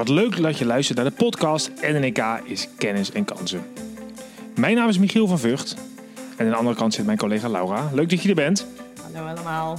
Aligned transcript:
Wat 0.00 0.08
leuk 0.08 0.42
dat 0.42 0.58
je 0.58 0.64
luistert 0.64 0.98
naar 0.98 1.06
de 1.06 1.16
podcast 1.16 1.70
NNK 1.82 2.40
is 2.44 2.68
Kennis 2.78 3.12
en 3.12 3.24
Kansen. 3.24 3.62
Mijn 4.56 4.76
naam 4.76 4.88
is 4.88 4.98
Michiel 4.98 5.26
van 5.26 5.38
Vught 5.38 5.76
en 6.36 6.44
aan 6.44 6.50
de 6.50 6.56
andere 6.56 6.76
kant 6.76 6.94
zit 6.94 7.06
mijn 7.06 7.18
collega 7.18 7.48
Laura. 7.48 7.90
Leuk 7.92 8.10
dat 8.10 8.22
je 8.22 8.28
er 8.28 8.34
bent. 8.34 8.66
Hallo 9.02 9.28
allemaal. 9.28 9.78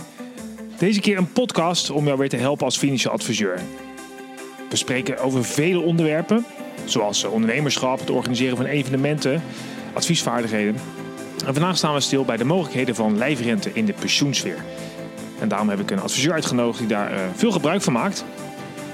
Deze 0.77 0.99
keer 0.99 1.17
een 1.17 1.31
podcast 1.31 1.89
om 1.89 2.05
jou 2.05 2.17
weer 2.17 2.29
te 2.29 2.37
helpen 2.37 2.65
als 2.65 2.77
financieel 2.77 3.13
adviseur. 3.13 3.59
We 4.69 4.75
spreken 4.75 5.19
over 5.19 5.43
vele 5.43 5.79
onderwerpen, 5.79 6.45
zoals 6.85 7.23
ondernemerschap, 7.23 7.99
het 7.99 8.09
organiseren 8.09 8.57
van 8.57 8.65
evenementen, 8.65 9.43
adviesvaardigheden. 9.93 10.75
En 11.45 11.53
vandaag 11.53 11.77
staan 11.77 11.93
we 11.93 11.99
stil 11.99 12.25
bij 12.25 12.37
de 12.37 12.45
mogelijkheden 12.45 12.95
van 12.95 13.17
lijfrente 13.17 13.69
in 13.73 13.85
de 13.85 13.93
pensioensfeer. 13.93 14.63
En 15.39 15.47
daarom 15.47 15.69
heb 15.69 15.79
ik 15.79 15.91
een 15.91 16.01
adviseur 16.01 16.33
uitgenodigd 16.33 16.79
die 16.79 16.87
daar 16.87 17.11
uh, 17.11 17.19
veel 17.35 17.51
gebruik 17.51 17.81
van 17.81 17.93
maakt. 17.93 18.25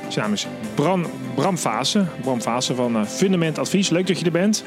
Zijn 0.07 0.25
naam 0.25 0.33
is 0.33 0.47
Bram, 0.75 1.05
Bram 1.35 1.57
Vase. 1.57 2.05
Bram 2.21 2.41
Vase 2.41 2.75
van 2.75 2.95
uh, 2.95 3.05
Fundament 3.05 3.59
Advies. 3.59 3.89
Leuk 3.89 4.07
dat 4.07 4.19
je 4.19 4.25
er 4.25 4.31
bent. 4.31 4.63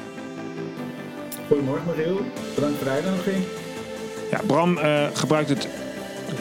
Goedemorgen 1.47 1.87
Mariel. 1.87 2.21
Bedankt 2.55 2.77
voor 2.77 2.87
de 2.87 2.93
uitnodiging. 2.93 3.45
Ja, 4.31 4.41
Bram 4.47 4.79
uh, 4.79 5.07
gebruikt 5.15 5.49
het 5.49 5.69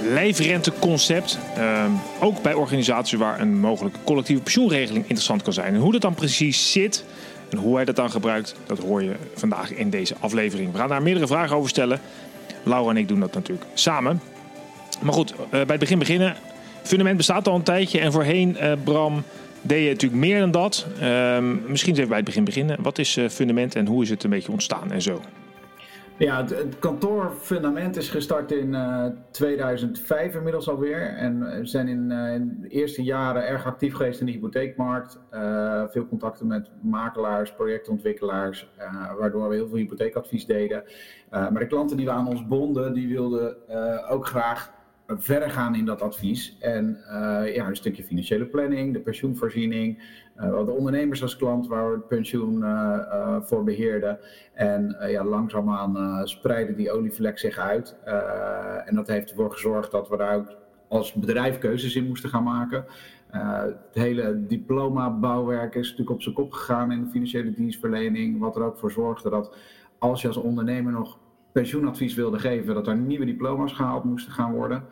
lijfrenteconcept. 0.01 1.39
Uh, 1.57 1.85
ook 2.19 2.41
bij 2.41 2.53
organisaties 2.53 3.17
waar 3.17 3.39
een 3.39 3.59
mogelijke 3.59 3.99
collectieve 4.03 4.41
pensioenregeling 4.41 5.03
interessant 5.03 5.41
kan 5.41 5.53
zijn. 5.53 5.73
En 5.73 5.79
hoe 5.79 5.91
dat 5.91 6.01
dan 6.01 6.13
precies 6.13 6.71
zit 6.71 7.03
en 7.49 7.57
hoe 7.57 7.75
hij 7.75 7.85
dat 7.85 7.95
dan 7.95 8.11
gebruikt, 8.11 8.55
dat 8.65 8.79
hoor 8.79 9.03
je 9.03 9.15
vandaag 9.35 9.73
in 9.73 9.89
deze 9.89 10.15
aflevering. 10.19 10.71
We 10.71 10.77
gaan 10.77 10.89
daar 10.89 11.01
meerdere 11.01 11.27
vragen 11.27 11.55
over 11.55 11.69
stellen. 11.69 12.01
Laura 12.63 12.89
en 12.89 12.97
ik 12.97 13.07
doen 13.07 13.19
dat 13.19 13.33
natuurlijk 13.33 13.67
samen. 13.73 14.21
Maar 15.01 15.13
goed, 15.13 15.31
uh, 15.31 15.49
bij 15.49 15.65
het 15.67 15.79
begin 15.79 15.99
beginnen. 15.99 16.35
Fundament 16.83 17.17
bestaat 17.17 17.47
al 17.47 17.55
een 17.55 17.63
tijdje 17.63 17.99
en 17.99 18.11
voorheen, 18.11 18.57
uh, 18.61 18.71
Bram, 18.83 19.23
deed 19.61 19.83
je 19.83 19.89
natuurlijk 19.89 20.21
meer 20.21 20.39
dan 20.39 20.51
dat. 20.51 20.85
Uh, 21.01 21.37
misschien 21.67 21.93
even 21.93 22.07
bij 22.07 22.17
het 22.17 22.25
begin 22.25 22.43
beginnen. 22.43 22.77
Wat 22.81 22.97
is 22.97 23.17
uh, 23.17 23.29
Fundament 23.29 23.75
en 23.75 23.87
hoe 23.87 24.03
is 24.03 24.09
het 24.09 24.23
een 24.23 24.29
beetje 24.29 24.51
ontstaan 24.51 24.91
en 24.91 25.01
zo? 25.01 25.21
Ja, 26.17 26.45
het, 26.45 26.79
kantoor 26.79 27.31
Fundament 27.41 27.97
is 27.97 28.09
gestart 28.09 28.51
in 28.51 28.77
2005 29.31 30.35
inmiddels 30.35 30.69
alweer. 30.69 31.15
En 31.15 31.39
we 31.39 31.65
zijn 31.65 31.87
in, 31.87 32.11
in, 32.11 32.57
de 32.61 32.67
eerste 32.67 33.03
jaren 33.03 33.47
erg 33.47 33.65
actief 33.65 33.93
geweest 33.93 34.19
in 34.19 34.25
de 34.25 34.31
hypotheekmarkt. 34.31 35.19
veel 35.91 36.07
contacten 36.07 36.47
met 36.47 36.69
makelaars, 36.81 37.53
projectontwikkelaars, 37.53 38.67
waardoor 39.17 39.49
we 39.49 39.55
heel 39.55 39.67
veel 39.67 39.77
hypotheekadvies 39.77 40.45
deden. 40.45 40.83
maar 41.29 41.59
de 41.59 41.67
klanten 41.67 41.97
die 41.97 42.05
we 42.05 42.11
aan 42.11 42.27
ons 42.27 42.47
bonden, 42.47 42.93
die 42.93 43.07
wilden 43.07 43.55
ook 44.09 44.27
graag 44.27 44.71
verder 45.17 45.49
gaan 45.49 45.75
in 45.75 45.85
dat 45.85 46.01
advies. 46.01 46.57
En 46.59 46.97
uh, 47.07 47.55
ja, 47.55 47.67
een 47.67 47.75
stukje 47.75 48.03
financiële 48.03 48.45
planning, 48.45 48.93
de 48.93 48.99
pensioenvoorziening. 48.99 50.17
Uh, 50.37 50.65
de 50.65 50.71
ondernemers 50.71 51.21
als 51.21 51.35
klant 51.35 51.67
waar 51.67 51.89
we 51.89 51.95
het 51.95 52.07
pensioen 52.07 52.59
uh, 52.59 53.37
voor 53.41 53.63
beheerden. 53.63 54.19
En 54.53 54.95
ja, 55.07 55.23
langzaamaan 55.23 56.27
spreiden 56.27 56.75
die 56.75 56.91
olievlek 56.91 57.39
zich 57.39 57.57
uit. 57.57 57.95
en 58.85 58.95
dat 58.95 59.07
heeft 59.07 59.29
ervoor 59.29 59.51
gezorgd 59.51 59.91
dat 59.91 60.09
we 60.09 60.17
daar 60.17 60.35
ook 60.35 60.57
als 60.87 61.13
bedrijf 61.13 61.57
keuzes 61.57 61.95
in 61.95 62.07
moesten 62.07 62.29
gaan 62.29 62.43
maken. 62.43 62.85
het 63.31 63.93
hele 63.93 64.45
diploma-bouwwerk 64.47 65.75
is 65.75 65.89
natuurlijk 65.89 66.15
op 66.15 66.21
zijn 66.21 66.35
kop 66.35 66.51
gegaan 66.51 66.91
in 66.91 67.03
de 67.03 67.09
financiële 67.09 67.53
dienstverlening. 67.53 68.39
Wat 68.39 68.55
er 68.55 68.63
ook 68.63 68.77
voor 68.77 68.91
zorgde 68.91 69.29
dat 69.29 69.55
als 69.97 70.21
je 70.21 70.27
als 70.27 70.37
ondernemer 70.37 70.91
nog 70.91 71.17
pensioenadvies 71.59 72.15
wilde 72.15 72.39
geven, 72.39 72.73
dat 72.73 72.87
er 72.87 72.95
nieuwe 72.95 73.25
diploma's 73.25 73.73
gehaald 73.73 74.03
moesten 74.03 74.31
gaan 74.31 74.53
worden. 74.53 74.83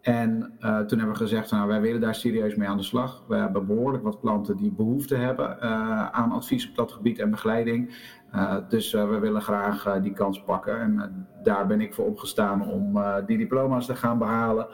En 0.00 0.56
uh, 0.60 0.78
toen 0.78 0.98
hebben 0.98 1.16
we 1.16 1.22
gezegd, 1.22 1.50
nou, 1.50 1.68
wij 1.68 1.80
willen 1.80 2.00
daar 2.00 2.14
serieus 2.14 2.54
mee 2.54 2.68
aan 2.68 2.76
de 2.76 2.82
slag. 2.82 3.24
We 3.28 3.36
hebben 3.36 3.66
behoorlijk 3.66 4.02
wat 4.02 4.20
klanten 4.20 4.56
die 4.56 4.72
behoefte 4.72 5.16
hebben 5.16 5.56
uh, 5.56 6.08
aan 6.10 6.32
advies 6.32 6.68
op 6.68 6.76
dat 6.76 6.92
gebied 6.92 7.18
en 7.18 7.30
begeleiding. 7.30 7.96
Uh, 8.34 8.56
dus 8.68 8.92
we 8.92 9.18
willen 9.18 9.42
graag 9.42 9.98
die 10.02 10.12
kans 10.12 10.42
pakken. 10.42 10.80
En 10.80 11.26
daar 11.42 11.66
ben 11.66 11.80
ik 11.80 11.94
voor 11.94 12.06
opgestaan 12.06 12.68
om 12.68 12.98
die 13.26 13.38
diploma's 13.38 13.86
te 13.86 13.96
gaan 13.96 14.18
behalen. 14.18 14.66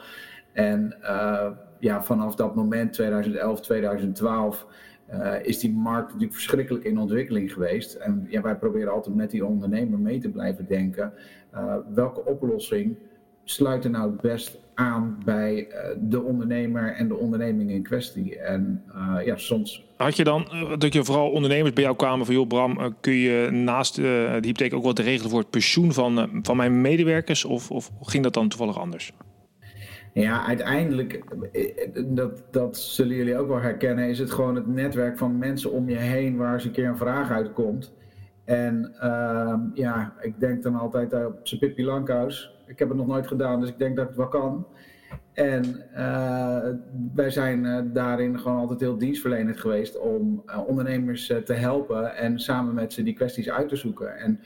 En 0.53 0.95
ja, 1.79 2.03
vanaf 2.03 2.35
dat 2.35 2.55
moment, 2.55 2.93
2011, 2.93 3.61
2012, 3.61 4.67
is 5.43 5.59
die 5.59 5.71
markt 5.71 6.07
natuurlijk 6.07 6.33
verschrikkelijk 6.33 6.83
in 6.83 6.97
ontwikkeling 6.97 7.53
geweest. 7.53 7.93
En 7.93 8.27
ja, 8.29 8.41
wij 8.41 8.55
proberen 8.55 8.93
altijd 8.93 9.15
met 9.15 9.31
die 9.31 9.45
ondernemer 9.45 9.99
mee 9.99 10.19
te 10.19 10.29
blijven 10.29 10.65
denken. 10.67 11.13
welke 11.93 12.25
oplossing 12.25 12.95
sluit 13.43 13.83
er 13.83 13.89
nou 13.89 14.11
het 14.11 14.21
best 14.21 14.59
aan 14.73 15.17
bij 15.25 15.67
uh, 15.69 15.75
de 15.99 16.21
ondernemer 16.21 16.93
en 16.93 17.07
de 17.07 17.15
onderneming 17.15 17.71
in 17.71 17.83
kwestie. 17.83 18.39
En 18.39 18.83
ja, 19.25 19.37
soms. 19.37 19.83
Had 19.97 20.15
je 20.15 20.23
dan 20.23 20.47
dat 20.77 20.93
je 20.93 21.03
vooral 21.03 21.29
ondernemers 21.29 21.73
bij 21.73 21.83
jou 21.83 21.95
kwamen 21.95 22.25
van 22.25 22.35
joh, 22.35 22.47
Bram, 22.47 22.95
kun 23.01 23.13
je 23.13 23.49
naast 23.51 23.95
de 23.95 24.39
hypotheek 24.41 24.73
ook 24.73 24.83
wat 24.83 24.99
regelen 24.99 25.29
voor 25.29 25.39
het 25.39 25.49
pensioen 25.49 25.93
van, 25.93 26.29
van 26.41 26.57
mijn 26.57 26.81
medewerkers? 26.81 27.45
Of, 27.45 27.71
of 27.71 27.91
ging 28.01 28.23
dat 28.23 28.33
dan 28.33 28.47
toevallig 28.47 28.79
anders? 28.79 29.11
Ja, 30.13 30.45
uiteindelijk, 30.45 31.23
dat, 32.05 32.43
dat 32.51 32.77
zullen 32.77 33.15
jullie 33.15 33.37
ook 33.37 33.47
wel 33.47 33.61
herkennen, 33.61 34.09
is 34.09 34.19
het 34.19 34.31
gewoon 34.31 34.55
het 34.55 34.67
netwerk 34.67 35.17
van 35.17 35.37
mensen 35.37 35.71
om 35.71 35.89
je 35.89 35.97
heen 35.97 36.37
waar 36.37 36.53
eens 36.53 36.65
een 36.65 36.71
keer 36.71 36.87
een 36.87 36.97
vraag 36.97 37.31
uitkomt. 37.31 37.93
En 38.45 38.93
uh, 39.03 39.55
ja, 39.73 40.13
ik 40.19 40.39
denk 40.39 40.63
dan 40.63 40.75
altijd 40.75 41.13
op 41.13 41.39
zijn 41.43 41.59
Pippi 41.59 41.85
Lankhuis. 41.85 42.55
Ik 42.67 42.79
heb 42.79 42.87
het 42.87 42.97
nog 42.97 43.07
nooit 43.07 43.27
gedaan, 43.27 43.59
dus 43.59 43.69
ik 43.69 43.77
denk 43.77 43.95
dat 43.95 44.07
het 44.07 44.15
wel 44.15 44.27
kan. 44.27 44.67
En 45.33 45.83
uh, 45.93 46.57
wij 47.13 47.29
zijn 47.29 47.63
uh, 47.63 47.79
daarin 47.83 48.39
gewoon 48.39 48.57
altijd 48.57 48.79
heel 48.79 48.97
dienstverlenend 48.97 49.59
geweest 49.59 49.99
om 49.99 50.43
uh, 50.45 50.67
ondernemers 50.67 51.33
te 51.45 51.53
helpen 51.53 52.15
en 52.15 52.39
samen 52.39 52.73
met 52.73 52.93
ze 52.93 53.03
die 53.03 53.13
kwesties 53.13 53.49
uit 53.49 53.69
te 53.69 53.75
zoeken. 53.75 54.17
En 54.17 54.39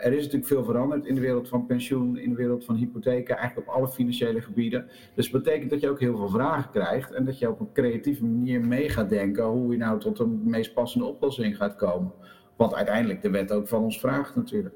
er 0.00 0.12
is 0.12 0.22
natuurlijk 0.22 0.46
veel 0.46 0.64
veranderd 0.64 1.06
in 1.06 1.14
de 1.14 1.20
wereld 1.20 1.48
van 1.48 1.66
pensioen, 1.66 2.16
in 2.16 2.30
de 2.30 2.36
wereld 2.36 2.64
van 2.64 2.74
hypotheken, 2.74 3.36
eigenlijk 3.36 3.68
op 3.68 3.74
alle 3.74 3.88
financiële 3.88 4.40
gebieden. 4.40 4.86
Dus 5.14 5.30
dat 5.30 5.42
betekent 5.42 5.70
dat 5.70 5.80
je 5.80 5.88
ook 5.88 6.00
heel 6.00 6.16
veel 6.16 6.28
vragen 6.28 6.70
krijgt 6.70 7.12
en 7.12 7.24
dat 7.24 7.38
je 7.38 7.50
op 7.50 7.60
een 7.60 7.72
creatieve 7.72 8.24
manier 8.24 8.60
mee 8.60 8.88
gaat 8.88 9.08
denken 9.08 9.44
hoe 9.44 9.72
je 9.72 9.78
nou 9.78 10.00
tot 10.00 10.18
een 10.18 10.40
meest 10.44 10.74
passende 10.74 11.06
oplossing 11.06 11.56
gaat 11.56 11.76
komen. 11.76 12.12
Wat 12.56 12.74
uiteindelijk 12.74 13.22
de 13.22 13.30
wet 13.30 13.52
ook 13.52 13.68
van 13.68 13.82
ons 13.82 14.00
vraagt 14.00 14.36
natuurlijk. 14.36 14.74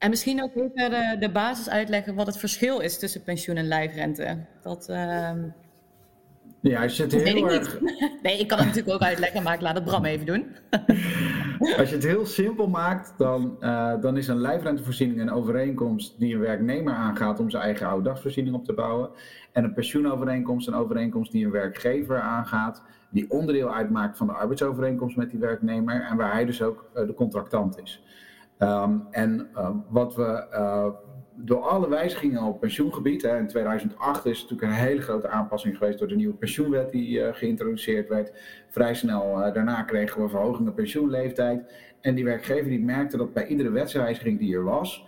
En 0.00 0.10
misschien 0.10 0.42
ook 0.42 0.54
even 0.54 0.90
de, 0.90 1.16
de 1.18 1.30
basis 1.30 1.68
uitleggen 1.68 2.14
wat 2.14 2.26
het 2.26 2.38
verschil 2.38 2.80
is 2.80 2.98
tussen 2.98 3.22
pensioen 3.22 3.56
en 3.56 3.68
lijfrente. 3.68 4.38
Dat, 4.62 4.88
uh... 4.90 5.30
Ja, 6.60 6.82
als 6.82 6.96
je 6.96 7.02
het 7.02 7.12
heel 7.12 7.50
erg... 7.50 7.80
Nee, 8.22 8.38
ik 8.38 8.48
kan 8.48 8.58
het 8.58 8.66
natuurlijk 8.66 8.94
ook 8.94 9.08
uitleggen, 9.08 9.42
maar 9.42 9.54
ik 9.54 9.60
laat 9.60 9.74
het 9.74 9.84
Bram 9.84 10.04
even 10.04 10.26
doen. 10.26 10.46
Als 11.78 11.88
je 11.88 11.94
het 11.94 12.04
heel 12.04 12.26
simpel 12.26 12.68
maakt, 12.68 13.14
dan, 13.18 13.56
uh, 13.60 14.00
dan 14.00 14.16
is 14.16 14.28
een 14.28 14.40
lijfrentevoorziening 14.40 15.20
een 15.20 15.30
overeenkomst 15.30 16.18
die 16.18 16.34
een 16.34 16.40
werknemer 16.40 16.94
aangaat 16.94 17.40
om 17.40 17.50
zijn 17.50 17.62
eigen 17.62 17.86
ouderdagsvoorziening 17.86 18.54
op 18.54 18.64
te 18.64 18.72
bouwen. 18.72 19.10
En 19.52 19.64
een 19.64 19.74
pensioenovereenkomst 19.74 20.68
een 20.68 20.74
overeenkomst 20.74 21.32
die 21.32 21.44
een 21.44 21.50
werkgever 21.50 22.20
aangaat, 22.20 22.82
die 23.10 23.30
onderdeel 23.30 23.74
uitmaakt 23.74 24.16
van 24.16 24.26
de 24.26 24.32
arbeidsovereenkomst 24.32 25.16
met 25.16 25.30
die 25.30 25.40
werknemer 25.40 26.06
en 26.10 26.16
waar 26.16 26.32
hij 26.32 26.44
dus 26.44 26.62
ook 26.62 26.90
uh, 26.94 27.06
de 27.06 27.14
contractant 27.14 27.78
is. 27.82 28.02
Um, 28.62 29.06
en 29.10 29.48
uh, 29.54 29.70
wat 29.88 30.14
we 30.14 30.46
uh, 30.52 30.86
door 31.34 31.60
alle 31.60 31.88
wijzigingen 31.88 32.42
op 32.42 32.60
pensioengebied, 32.60 33.22
hè, 33.22 33.38
in 33.38 33.46
2008 33.46 34.26
is 34.26 34.42
natuurlijk 34.42 34.70
een 34.70 34.86
hele 34.86 35.00
grote 35.00 35.28
aanpassing 35.28 35.76
geweest 35.76 35.98
door 35.98 36.08
de 36.08 36.16
nieuwe 36.16 36.34
pensioenwet 36.34 36.90
die 36.90 37.18
uh, 37.18 37.28
geïntroduceerd 37.32 38.08
werd. 38.08 38.32
Vrij 38.68 38.94
snel 38.94 39.52
daarna 39.52 39.82
kregen 39.82 40.22
we 40.22 40.28
verhoging 40.28 40.74
pensioenleeftijd. 40.74 41.72
En 42.00 42.14
die 42.14 42.24
werkgever 42.24 42.70
die 42.70 42.84
merkte 42.84 43.16
dat 43.16 43.32
bij 43.32 43.46
iedere 43.46 43.70
wetswijziging 43.70 44.38
die 44.38 44.54
er 44.54 44.64
was, 44.64 45.06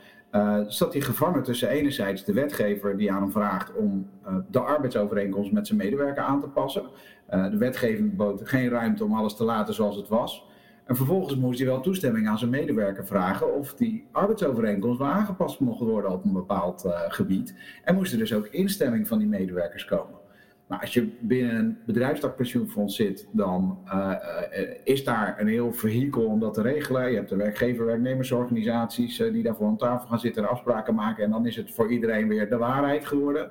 zat 0.67 0.93
hij 0.93 1.03
gevangen 1.03 1.43
tussen 1.43 1.69
enerzijds 1.69 2.25
de 2.25 2.33
wetgever 2.33 2.97
die 2.97 3.13
aan 3.13 3.23
hem 3.23 3.31
vraagt 3.31 3.75
om 3.75 4.11
de 4.51 4.61
arbeidsovereenkomst 4.61 5.53
met 5.53 5.67
zijn 5.67 5.79
medewerker 5.79 6.23
aan 6.23 6.41
te 6.41 6.49
passen. 6.49 6.83
de 7.27 7.57
wetgeving 7.57 8.17
bood 8.17 8.41
geen 8.49 8.69
ruimte 8.69 9.05
om 9.05 9.15
alles 9.15 9.37
te 9.37 9.45
laten 9.45 9.75
zoals 9.75 9.97
het 9.97 10.09
was. 10.09 10.47
En 10.85 10.97
vervolgens 10.97 11.37
moest 11.37 11.59
hij 11.59 11.69
wel 11.69 11.81
toestemming 11.81 12.29
aan 12.29 12.39
zijn 12.39 12.51
medewerker 12.51 13.07
vragen 13.07 13.55
of 13.55 13.75
die 13.75 14.07
arbeidsovereenkomst 14.13 14.99
wel 14.99 15.09
aangepast 15.09 15.61
mocht 15.61 15.81
worden 15.81 16.11
op 16.11 16.25
een 16.25 16.33
bepaald 16.33 16.85
uh, 16.85 17.01
gebied. 17.09 17.55
En 17.85 17.95
moest 17.95 18.13
er 18.13 18.19
dus 18.19 18.35
ook 18.35 18.47
instemming 18.47 19.09
van 19.09 19.19
die 19.19 19.29
medewerkers 19.29 19.85
komen. 19.85 20.21
Maar 20.67 20.81
als 20.81 20.95
je 20.95 21.09
binnen 21.21 21.57
een 21.57 21.79
bedrijfstakpensioenfonds 21.87 22.97
zit, 22.97 23.29
dan 23.33 23.79
uh, 23.87 24.13
uh, 24.53 24.69
is 24.85 25.05
daar 25.05 25.41
een 25.41 25.47
heel 25.47 25.73
vehikel 25.73 26.25
om 26.25 26.41
dat 26.41 26.55
te 26.55 26.63
regelen. 26.63 27.11
Je 27.11 27.17
hebt 27.17 27.29
de 27.29 27.37
werkgever-werknemersorganisaties 27.37 29.17
die 29.17 29.43
daarvoor 29.43 29.67
aan 29.67 29.77
tafel 29.77 30.09
gaan 30.09 30.21
zitten 30.21 30.43
en 30.43 30.49
afspraken 30.49 30.95
maken. 30.95 31.25
En 31.25 31.31
dan 31.31 31.47
is 31.47 31.57
het 31.57 31.75
voor 31.75 31.93
iedereen 31.93 32.29
weer 32.29 32.49
de 32.49 32.57
waarheid 32.57 33.07
geworden. 33.07 33.51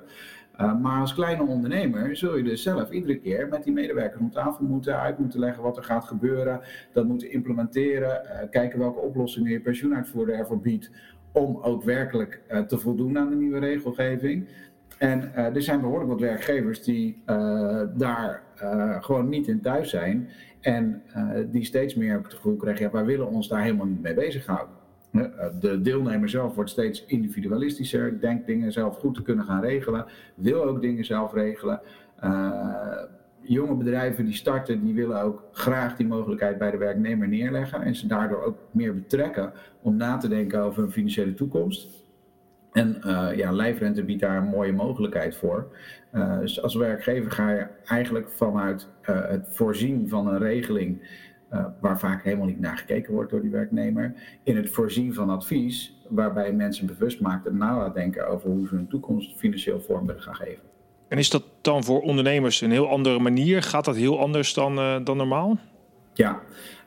Uh, 0.60 0.80
maar 0.80 1.00
als 1.00 1.14
kleine 1.14 1.42
ondernemer 1.42 2.16
zul 2.16 2.36
je 2.36 2.42
dus 2.42 2.62
zelf 2.62 2.90
iedere 2.90 3.18
keer 3.18 3.48
met 3.48 3.64
die 3.64 3.72
medewerkers 3.72 4.20
om 4.20 4.30
tafel 4.30 4.64
moeten, 4.64 5.00
uit 5.00 5.18
moeten 5.18 5.40
leggen 5.40 5.62
wat 5.62 5.76
er 5.76 5.84
gaat 5.84 6.04
gebeuren, 6.04 6.60
dat 6.92 7.06
moeten 7.06 7.30
implementeren, 7.30 8.22
uh, 8.24 8.50
kijken 8.50 8.78
welke 8.78 9.00
oplossingen 9.00 9.52
je 9.52 9.60
pensioenuitvoerder 9.60 10.34
ervoor 10.34 10.60
biedt 10.60 10.90
om 11.32 11.58
ook 11.62 11.82
werkelijk 11.82 12.42
uh, 12.50 12.60
te 12.60 12.78
voldoen 12.78 13.18
aan 13.18 13.30
de 13.30 13.36
nieuwe 13.36 13.58
regelgeving. 13.58 14.48
En 14.98 15.34
er 15.34 15.62
zijn 15.62 15.80
behoorlijk 15.80 16.10
wat 16.10 16.20
werkgevers 16.20 16.82
die 16.82 17.22
daar 17.94 18.42
gewoon 19.00 19.28
niet 19.28 19.48
in 19.48 19.60
thuis 19.60 19.90
zijn. 19.90 20.28
En 20.60 21.02
die 21.50 21.64
steeds 21.64 21.94
meer 21.94 22.16
het 22.16 22.34
gevoel 22.34 22.56
krijgen, 22.56 22.84
ja, 22.84 22.90
wij 22.90 23.04
willen 23.04 23.28
ons 23.28 23.48
daar 23.48 23.62
helemaal 23.62 23.86
niet 23.86 24.02
mee 24.02 24.14
bezighouden. 24.14 24.81
De 25.60 25.80
deelnemer 25.82 26.28
zelf 26.28 26.54
wordt 26.54 26.70
steeds 26.70 27.04
individualistischer, 27.04 28.20
denkt 28.20 28.46
dingen 28.46 28.72
zelf 28.72 28.96
goed 28.96 29.14
te 29.14 29.22
kunnen 29.22 29.44
gaan 29.44 29.60
regelen, 29.60 30.06
wil 30.34 30.64
ook 30.64 30.80
dingen 30.80 31.04
zelf 31.04 31.32
regelen. 31.32 31.80
Uh, 32.24 33.02
jonge 33.40 33.74
bedrijven 33.74 34.24
die 34.24 34.34
starten, 34.34 34.84
die 34.84 34.94
willen 34.94 35.22
ook 35.22 35.44
graag 35.52 35.96
die 35.96 36.06
mogelijkheid 36.06 36.58
bij 36.58 36.70
de 36.70 36.76
werknemer 36.76 37.28
neerleggen 37.28 37.82
en 37.82 37.94
ze 37.94 38.06
daardoor 38.06 38.42
ook 38.42 38.58
meer 38.70 38.94
betrekken 38.94 39.52
om 39.82 39.96
na 39.96 40.16
te 40.16 40.28
denken 40.28 40.60
over 40.60 40.82
hun 40.82 40.92
financiële 40.92 41.34
toekomst. 41.34 41.88
En 42.72 42.96
uh, 43.06 43.28
ja, 43.36 43.52
lijfrente 43.52 44.04
biedt 44.04 44.20
daar 44.20 44.36
een 44.36 44.48
mooie 44.48 44.72
mogelijkheid 44.72 45.36
voor. 45.36 45.76
Dus 46.40 46.62
als 46.62 46.74
werkgever 46.74 47.30
ga 47.30 47.50
je 47.50 47.66
eigenlijk 47.84 48.30
vanuit 48.30 48.88
het 49.02 49.46
voorzien 49.48 50.08
van 50.08 50.26
een 50.26 50.38
regeling 50.38 51.20
uh, 51.52 51.64
waar 51.80 51.98
vaak 51.98 52.22
helemaal 52.22 52.46
niet 52.46 52.60
naar 52.60 52.76
gekeken 52.76 53.12
wordt 53.12 53.30
door 53.30 53.40
die 53.40 53.50
werknemer. 53.50 54.14
In 54.42 54.56
het 54.56 54.70
voorzien 54.70 55.14
van 55.14 55.30
advies, 55.30 55.96
waarbij 56.08 56.52
mensen 56.52 56.86
bewust 56.86 57.20
maakt 57.20 57.46
en 57.46 57.56
nadenken 57.56 58.28
over 58.28 58.50
hoe 58.50 58.66
ze 58.66 58.74
hun 58.74 58.88
toekomst 58.88 59.38
financieel 59.38 59.80
vorm 59.80 60.06
willen 60.06 60.22
gaan 60.22 60.34
geven. 60.34 60.62
En 61.08 61.18
is 61.18 61.30
dat 61.30 61.44
dan 61.60 61.84
voor 61.84 62.00
ondernemers 62.00 62.60
een 62.60 62.70
heel 62.70 62.88
andere 62.88 63.18
manier? 63.18 63.62
Gaat 63.62 63.84
dat 63.84 63.96
heel 63.96 64.20
anders 64.20 64.54
dan, 64.54 64.78
uh, 64.78 64.96
dan 65.04 65.16
normaal? 65.16 65.58
Ja, 66.14 66.40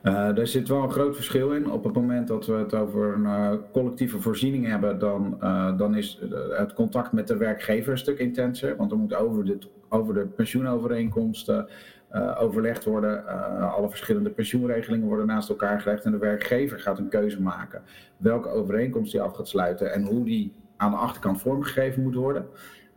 uh, 0.04 0.14
daar 0.36 0.48
zit 0.48 0.68
wel 0.68 0.84
een 0.84 0.92
groot 0.92 1.16
verschil 1.16 1.52
in. 1.52 1.72
Op 1.72 1.84
het 1.84 1.94
moment 1.94 2.28
dat 2.28 2.46
we 2.46 2.54
het 2.54 2.74
over 2.74 3.14
een 3.14 3.24
uh, 3.24 3.52
collectieve 3.72 4.22
voorziening 4.22 4.68
hebben, 4.68 5.00
dan, 5.00 5.38
uh, 5.42 5.78
dan 5.78 5.96
is 5.96 6.20
het 6.50 6.74
contact 6.74 7.12
met 7.12 7.28
de 7.28 7.38
werkgever 7.38 7.92
een 7.92 7.98
stuk 7.98 8.20
intenser. 8.20 8.76
Want 8.76 8.92
er 8.92 8.98
moet 8.98 9.16
over 9.16 9.46
de, 9.46 9.58
over 9.90 10.14
de 10.14 10.26
pensioenovereenkomsten 10.26 11.68
uh, 12.12 12.42
overlegd 12.42 12.84
worden. 12.84 13.24
Uh, 13.28 13.74
alle 13.74 13.90
verschillende 13.90 14.30
pensioenregelingen 14.30 15.07
worden 15.07 15.25
naast 15.25 15.50
elkaar 15.50 15.81
gelegd 15.81 16.06
en 16.06 16.12
de 16.12 16.18
werkgever 16.18 16.80
gaat 16.80 17.00
een 17.00 17.10
keuze 17.10 17.42
maken 17.42 17.81
welke 18.18 18.50
overeenkomst 18.50 19.13
hij 19.13 19.22
af 19.22 19.34
gaat 19.34 19.48
sluiten 19.48 19.94
en 19.94 20.04
hoe 20.04 20.25
die 20.25 20.54
aan 20.78 20.92
de 20.92 20.98
achterkant 20.98 21.42
vormgegeven 21.42 22.04
moet 22.04 22.16
worden 22.16 22.46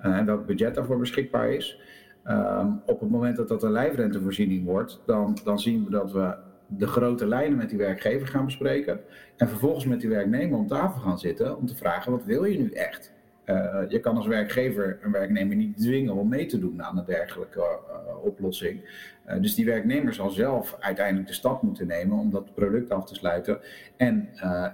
uh, 0.05 0.17
en 0.17 0.27
welk 0.27 0.47
budget 0.47 0.75
daarvoor 0.75 0.99
beschikbaar 0.99 1.51
is. 1.51 1.81
Um, 2.25 2.81
op 2.87 3.01
het 3.01 3.11
moment 3.11 3.37
dat 3.37 3.49
dat 3.49 3.63
een 3.63 3.71
lijfrentevoorziening 3.71 4.65
wordt, 4.65 5.03
dan, 5.07 5.39
dan 5.45 5.61
zien 5.61 5.85
we 5.85 5.91
dat 5.91 6.13
we 6.13 6.37
de 6.67 6.87
grote 6.87 7.27
lijnen 7.27 7.59
met 7.59 7.69
die 7.69 7.79
werkgever 7.79 8.27
gaan 8.27 8.45
bespreken 8.45 9.01
en 9.37 9.49
vervolgens 9.49 9.85
met 9.85 10.01
die 10.01 10.09
werknemer 10.09 10.59
om 10.59 10.67
tafel 10.67 11.01
gaan 11.01 11.19
zitten 11.19 11.57
om 11.57 11.67
te 11.67 11.77
vragen 11.77 12.13
wat 12.13 12.25
wil 12.25 12.45
je 12.45 12.59
nu 12.59 12.71
echt? 12.71 13.13
Uh, 13.49 13.81
je 13.89 14.01
kan 14.01 14.17
als 14.17 14.27
werkgever 14.27 14.99
een 15.03 15.13
werknemer 15.13 15.57
niet 15.57 15.77
dwingen 15.77 16.15
om 16.15 16.29
mee 16.29 16.47
te 16.47 16.59
doen 16.59 16.83
aan 16.83 16.99
een 16.99 17.05
dergelijke 17.05 17.59
uh, 17.59 18.25
oplossing. 18.25 18.81
Uh, 19.29 19.41
dus 19.41 19.55
die 19.55 19.65
werknemer 19.65 20.15
zal 20.15 20.31
zelf 20.31 20.77
uiteindelijk 20.81 21.27
de 21.27 21.35
stap 21.35 21.63
moeten 21.63 21.87
nemen 21.87 22.19
om 22.19 22.31
dat 22.31 22.55
product 22.55 22.91
af 22.91 23.05
te 23.05 23.15
sluiten 23.15 23.61
en 23.97 24.29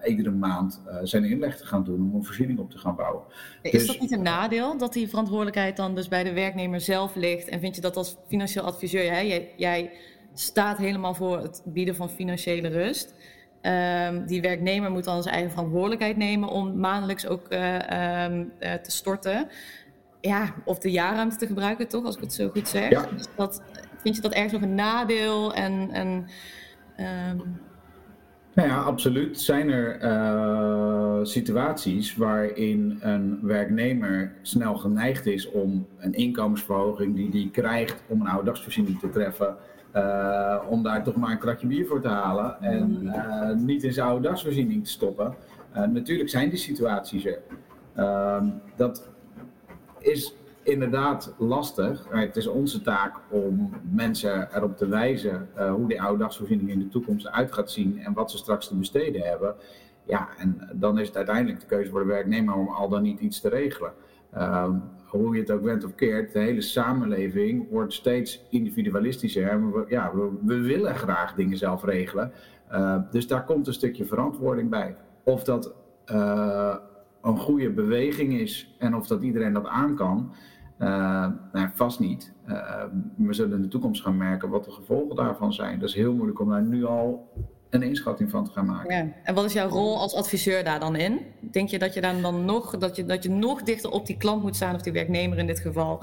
iedere 0.04 0.30
maand 0.30 0.82
zijn 1.02 1.24
inleg 1.24 1.56
te 1.56 1.66
gaan 1.66 1.84
doen 1.84 2.00
om 2.00 2.14
een 2.14 2.24
voorziening 2.24 2.58
op 2.58 2.70
te 2.70 2.78
gaan 2.78 2.96
bouwen. 2.96 3.24
Is 3.62 3.70
dus, 3.70 3.86
dat 3.86 4.00
niet 4.00 4.12
een 4.12 4.22
nadeel 4.22 4.78
dat 4.78 4.92
die 4.92 5.08
verantwoordelijkheid 5.08 5.76
dan 5.76 5.94
dus 5.94 6.08
bij 6.08 6.24
de 6.24 6.32
werknemer 6.32 6.80
zelf 6.80 7.14
ligt? 7.14 7.48
En 7.48 7.60
vind 7.60 7.74
je 7.74 7.80
dat 7.80 7.96
als 7.96 8.16
financieel 8.28 8.64
adviseur, 8.64 9.12
hè, 9.12 9.20
jij, 9.20 9.50
jij 9.56 9.90
staat 10.34 10.78
helemaal 10.78 11.14
voor 11.14 11.38
het 11.38 11.62
bieden 11.64 11.94
van 11.94 12.10
financiële 12.10 12.68
rust? 12.68 13.14
Um, 13.66 14.26
die 14.26 14.40
werknemer 14.40 14.90
moet 14.90 15.04
dan 15.04 15.22
zijn 15.22 15.34
eigen 15.34 15.52
verantwoordelijkheid 15.52 16.16
nemen 16.16 16.48
om 16.48 16.80
maandelijks 16.80 17.26
ook 17.26 17.52
uh, 17.52 17.74
um, 18.24 18.52
uh, 18.60 18.72
te 18.72 18.90
storten. 18.90 19.48
Ja, 20.20 20.54
of 20.64 20.78
de 20.78 20.90
jaarruimte 20.90 21.36
te 21.36 21.46
gebruiken, 21.46 21.88
toch, 21.88 22.04
als 22.04 22.14
ik 22.16 22.20
het 22.20 22.32
zo 22.32 22.48
goed 22.48 22.68
zeg. 22.68 22.90
Ja. 22.90 23.06
Dus 23.16 23.26
dat, 23.36 23.62
vind 23.96 24.16
je 24.16 24.22
dat 24.22 24.32
ergens 24.32 24.52
nog 24.52 24.62
een 24.62 24.74
nadeel? 24.74 25.54
En, 25.54 25.90
en, 25.90 26.26
um... 27.30 27.60
Nou 28.54 28.68
ja, 28.68 28.80
absoluut. 28.80 29.40
Zijn 29.40 29.70
er 29.70 30.02
uh, 30.02 31.18
situaties 31.22 32.16
waarin 32.16 32.98
een 33.00 33.38
werknemer 33.42 34.32
snel 34.42 34.76
geneigd 34.76 35.26
is 35.26 35.50
om 35.50 35.86
een 35.98 36.12
inkomensverhoging 36.12 37.14
die 37.14 37.30
hij 37.30 37.48
krijgt 37.52 38.02
om 38.08 38.20
een 38.20 38.26
ouderdagsvoorziening 38.26 38.98
te 38.98 39.10
treffen, 39.10 39.56
uh, 39.94 40.62
om 40.68 40.82
daar 40.82 41.04
toch 41.04 41.16
maar 41.16 41.30
een 41.30 41.38
kratje 41.38 41.66
bier 41.66 41.86
voor 41.86 42.00
te 42.00 42.08
halen 42.08 42.62
en 42.62 43.02
uh, 43.02 43.50
niet 43.50 43.84
in 43.84 43.92
zijn 43.92 44.06
oude 44.06 44.28
dagsvoorziening 44.28 44.84
te 44.84 44.90
stoppen. 44.90 45.34
Uh, 45.76 45.86
natuurlijk 45.86 46.30
zijn 46.30 46.48
die 46.48 46.58
situaties 46.58 47.24
er. 47.24 47.38
Ehm, 47.94 48.46
dat 48.76 49.08
is 49.98 50.34
inderdaad 50.62 51.34
lastig. 51.38 52.06
Het 52.10 52.36
is 52.36 52.46
onze 52.46 52.82
taak 52.82 53.14
om 53.30 53.72
mensen 53.90 54.48
erop 54.54 54.76
te 54.76 54.86
wijzen 54.86 55.48
hoe 55.76 55.88
die 55.88 56.02
oude 56.02 56.18
dagsvoorziening 56.18 56.70
in 56.70 56.78
de 56.78 56.88
toekomst 56.88 57.26
eruit 57.26 57.52
gaat 57.52 57.70
zien 57.70 57.98
en 57.98 58.12
wat 58.12 58.30
ze 58.30 58.36
straks 58.36 58.68
te 58.68 58.76
besteden 58.76 59.22
hebben. 59.22 59.54
Ja, 60.06 60.28
en 60.38 60.70
dan 60.72 60.98
is 60.98 61.06
het 61.06 61.16
uiteindelijk 61.16 61.60
de 61.60 61.66
keuze 61.66 61.90
voor 61.90 62.00
de 62.00 62.06
werknemer 62.06 62.54
om 62.54 62.68
al 62.68 62.88
dan 62.88 63.02
niet 63.02 63.20
iets 63.20 63.40
te 63.40 63.48
regelen. 63.48 63.92
Um, 64.36 64.82
hoe 65.18 65.34
je 65.34 65.40
het 65.40 65.50
ook 65.50 65.62
bent 65.62 65.84
of 65.84 65.94
keert, 65.94 66.32
de 66.32 66.38
hele 66.38 66.60
samenleving 66.60 67.70
wordt 67.70 67.92
steeds 67.92 68.46
individualistischer. 68.50 69.72
We, 69.72 69.84
ja, 69.88 70.12
we, 70.42 70.60
willen 70.60 70.94
graag 70.94 71.34
dingen 71.34 71.56
zelf 71.56 71.84
regelen. 71.84 72.32
Uh, 72.72 72.98
dus 73.10 73.26
daar 73.26 73.44
komt 73.44 73.66
een 73.66 73.72
stukje 73.72 74.04
verantwoording 74.04 74.70
bij. 74.70 74.96
Of 75.22 75.44
dat 75.44 75.74
uh, 76.12 76.76
een 77.22 77.38
goede 77.38 77.70
beweging 77.70 78.32
is 78.32 78.76
en 78.78 78.96
of 78.96 79.06
dat 79.06 79.22
iedereen 79.22 79.52
dat 79.52 79.66
aan 79.66 79.94
kan, 79.94 80.32
uh, 80.78 80.88
nou, 81.52 81.68
vast 81.74 82.00
niet. 82.00 82.32
we 83.16 83.32
zullen 83.32 83.56
in 83.56 83.62
de 83.62 83.68
toekomst 83.68 84.02
gaan 84.02 84.16
merken 84.16 84.48
wat 84.48 84.64
de 84.64 84.70
gevolgen 84.70 85.16
daarvan 85.16 85.52
zijn. 85.52 85.78
Dat 85.78 85.88
is 85.88 85.94
heel 85.94 86.14
moeilijk 86.14 86.40
om 86.40 86.48
daar 86.48 86.62
nu 86.62 86.84
al 86.84 87.28
een 87.74 87.82
inschatting 87.82 88.30
van 88.30 88.44
te 88.44 88.50
gaan 88.50 88.66
maken. 88.66 88.96
Ja. 88.96 89.06
En 89.22 89.34
wat 89.34 89.44
is 89.44 89.52
jouw 89.52 89.68
rol 89.68 89.98
als 89.98 90.14
adviseur 90.14 90.64
daar 90.64 90.80
dan 90.80 90.96
in? 90.96 91.20
Denk 91.40 91.68
je 91.68 91.78
dat 91.78 91.94
je 91.94 92.00
dan, 92.00 92.22
dan 92.22 92.44
nog, 92.44 92.78
dat 92.78 92.96
je, 92.96 93.04
dat 93.04 93.22
je 93.22 93.30
nog 93.30 93.62
dichter 93.62 93.90
op 93.90 94.06
die 94.06 94.16
klant 94.16 94.42
moet 94.42 94.56
staan, 94.56 94.74
of 94.74 94.82
die 94.82 94.92
werknemer 94.92 95.38
in 95.38 95.46
dit 95.46 95.60
geval, 95.60 96.02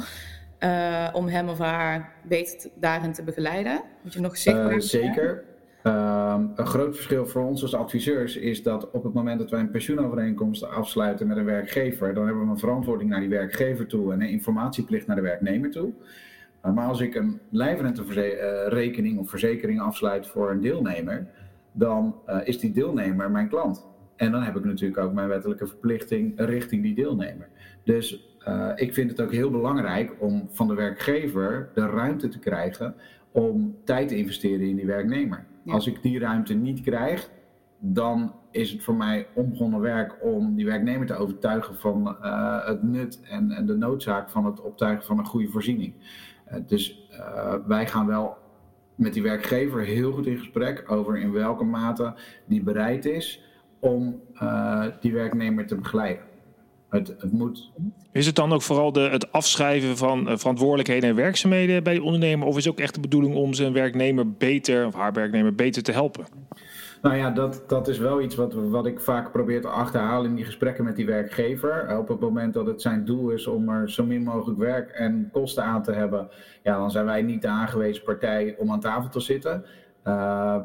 uh, 0.59 1.07
om 1.13 1.27
hem 1.27 1.49
of 1.49 1.57
haar 1.57 2.13
beter 2.23 2.69
daarin 2.75 3.13
te 3.13 3.23
begeleiden? 3.23 3.81
Moet 4.03 4.13
je 4.13 4.19
nog 4.19 4.37
zichtbaar 4.37 4.73
uh, 4.73 4.79
Zeker. 4.79 5.43
Uh, 5.83 6.39
een 6.55 6.65
groot 6.65 6.95
verschil 6.95 7.25
voor 7.25 7.43
ons 7.43 7.61
als 7.61 7.75
adviseurs 7.75 8.35
is 8.35 8.63
dat 8.63 8.91
op 8.91 9.03
het 9.03 9.13
moment 9.13 9.39
dat 9.39 9.49
wij 9.49 9.59
een 9.59 9.71
pensioenovereenkomst 9.71 10.63
afsluiten 10.67 11.27
met 11.27 11.37
een 11.37 11.45
werkgever, 11.45 12.13
dan 12.13 12.25
hebben 12.25 12.45
we 12.45 12.51
een 12.51 12.59
verantwoording 12.59 13.09
naar 13.09 13.19
die 13.19 13.29
werkgever 13.29 13.87
toe 13.87 14.13
en 14.13 14.21
een 14.21 14.29
informatieplicht 14.29 15.07
naar 15.07 15.15
de 15.15 15.21
werknemer 15.21 15.71
toe. 15.71 15.91
Maar 16.61 16.87
als 16.87 16.99
ik 16.99 17.15
een 17.15 17.39
lijfrenterekening 17.49 19.19
of 19.19 19.29
verzekering 19.29 19.81
afsluit 19.81 20.27
voor 20.27 20.51
een 20.51 20.61
deelnemer, 20.61 21.27
dan 21.71 22.15
uh, 22.27 22.37
is 22.43 22.59
die 22.59 22.71
deelnemer 22.71 23.31
mijn 23.31 23.49
klant. 23.49 23.89
En 24.15 24.31
dan 24.31 24.41
heb 24.41 24.55
ik 24.55 24.63
natuurlijk 24.63 24.99
ook 24.99 25.13
mijn 25.13 25.27
wettelijke 25.27 25.67
verplichting 25.67 26.33
richting 26.35 26.83
die 26.83 26.95
deelnemer. 26.95 27.49
Dus 27.83 28.37
uh, 28.47 28.71
ik 28.75 28.93
vind 28.93 29.11
het 29.11 29.21
ook 29.21 29.31
heel 29.31 29.51
belangrijk 29.51 30.15
om 30.19 30.47
van 30.51 30.67
de 30.67 30.73
werkgever 30.73 31.69
de 31.73 31.85
ruimte 31.85 32.27
te 32.27 32.39
krijgen 32.39 32.95
om 33.31 33.75
tijd 33.83 34.07
te 34.07 34.17
investeren 34.17 34.67
in 34.67 34.75
die 34.75 34.85
werknemer. 34.85 35.45
Ja. 35.63 35.73
Als 35.73 35.87
ik 35.87 36.01
die 36.01 36.19
ruimte 36.19 36.53
niet 36.53 36.81
krijg, 36.81 37.29
dan 37.79 38.33
is 38.51 38.71
het 38.71 38.83
voor 38.83 38.95
mij 38.95 39.27
onbegonnen 39.33 39.79
werk 39.79 40.17
om 40.23 40.55
die 40.55 40.65
werknemer 40.65 41.07
te 41.07 41.15
overtuigen 41.15 41.75
van 41.75 42.17
uh, 42.21 42.65
het 42.65 42.83
nut 42.83 43.21
en, 43.29 43.51
en, 43.51 43.65
de 43.65 43.75
noodzaak 43.75 44.29
van 44.29 44.45
het 44.45 44.61
optuigen 44.61 45.05
van 45.05 45.17
een 45.17 45.25
goede 45.25 45.47
voorziening. 45.47 45.93
Uh, 46.51 46.57
dus 46.67 47.09
wij 47.67 47.87
gaan 47.87 48.07
wel 48.07 48.37
met 49.01 49.13
die 49.13 49.23
werkgever 49.23 49.83
heel 49.83 50.11
goed 50.11 50.25
in 50.25 50.37
gesprek 50.37 50.83
over 50.91 51.17
in 51.17 51.31
welke 51.31 51.63
mate 51.63 52.13
die 52.45 52.61
bereid 52.61 53.05
is 53.05 53.41
om 53.79 54.21
uh, 54.41 54.85
die 54.99 55.13
werknemer 55.13 55.67
te 55.67 55.75
begeleiden. 55.75 56.23
Het, 56.89 57.07
het, 57.07 57.31
moet. 57.31 57.71
Is 58.11 58.25
het 58.25 58.35
dan 58.35 58.53
ook 58.53 58.61
vooral 58.61 58.91
de, 58.91 58.99
het 58.99 59.31
afschrijven 59.31 59.97
van 59.97 60.29
uh, 60.29 60.37
verantwoordelijkheden 60.37 61.09
en 61.09 61.15
werkzaamheden 61.15 61.83
bij 61.83 61.93
de 61.93 62.03
ondernemer? 62.03 62.47
Of 62.47 62.57
is 62.57 62.63
het 62.65 62.73
ook 62.73 62.79
echt 62.79 62.93
de 62.93 62.99
bedoeling 62.99 63.35
om 63.35 63.53
zijn 63.53 63.73
werknemer 63.73 64.31
beter, 64.31 64.85
of 64.85 64.93
haar 64.93 65.13
werknemer 65.13 65.55
beter 65.55 65.83
te 65.83 65.91
helpen? 65.91 66.25
Nou 67.01 67.15
ja, 67.15 67.29
dat, 67.29 67.63
dat 67.67 67.87
is 67.87 67.97
wel 67.97 68.21
iets 68.21 68.35
wat, 68.35 68.53
wat 68.53 68.85
ik 68.85 68.99
vaak 68.99 69.31
probeer 69.31 69.61
te 69.61 69.67
achterhalen 69.67 70.29
in 70.29 70.35
die 70.35 70.45
gesprekken 70.45 70.83
met 70.83 70.95
die 70.95 71.05
werkgever. 71.05 71.97
Op 71.97 72.07
het 72.07 72.19
moment 72.19 72.53
dat 72.53 72.65
het 72.65 72.81
zijn 72.81 73.05
doel 73.05 73.29
is 73.29 73.47
om 73.47 73.69
er 73.69 73.91
zo 73.91 74.05
min 74.05 74.23
mogelijk 74.23 74.59
werk 74.59 74.89
en 74.89 75.29
kosten 75.31 75.63
aan 75.63 75.83
te 75.83 75.91
hebben, 75.91 76.29
ja, 76.63 76.77
dan 76.77 76.91
zijn 76.91 77.05
wij 77.05 77.21
niet 77.21 77.41
de 77.41 77.47
aangewezen 77.47 78.03
partij 78.03 78.55
om 78.57 78.71
aan 78.71 78.79
tafel 78.79 79.09
te 79.09 79.19
zitten. 79.19 79.65
Uh, 80.07 80.55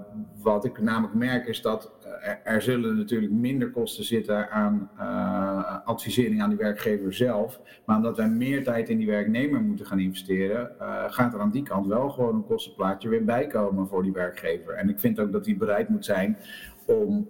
wat 0.43 0.65
ik 0.65 0.81
namelijk 0.81 1.15
merk 1.15 1.47
is 1.47 1.63
dat 1.63 1.93
er, 2.21 2.41
er, 2.45 2.63
zullen 2.63 2.97
natuurlijk 2.97 3.33
minder 3.33 3.71
kosten 3.71 4.05
zitten 4.05 4.51
aan 4.51 4.91
uh, 4.99 5.87
advisering 5.87 6.43
aan 6.43 6.49
die 6.49 6.59
werkgever 6.59 7.15
zelf. 7.15 7.61
Maar 7.87 7.97
omdat 7.97 8.17
wij 8.17 8.29
meer 8.29 8.65
tijd 8.65 8.89
in 8.89 8.99
die 8.99 9.07
werknemer 9.07 9.61
moeten 9.61 9.87
gaan 9.87 9.99
investeren, 9.99 10.71
uh, 10.81 11.05
gaat 11.09 11.35
er 11.35 11.41
aan 11.41 11.51
die 11.51 11.63
kant 11.63 11.87
wel 11.87 12.09
gewoon 12.09 12.35
een 12.35 12.47
kostenplaatje 12.47 13.09
weer 13.09 13.25
bijkomen 13.25 13.89
voor 13.89 14.03
die 14.03 14.13
werkgever. 14.13 14.75
En 14.75 14.89
ik 14.89 15.01
vind 15.01 15.21
ook 15.21 15.33
dat 15.33 15.47
hij 15.47 15.57
bereid 15.57 15.89
moet 15.89 16.05
zijn 16.05 16.39
om 16.87 17.29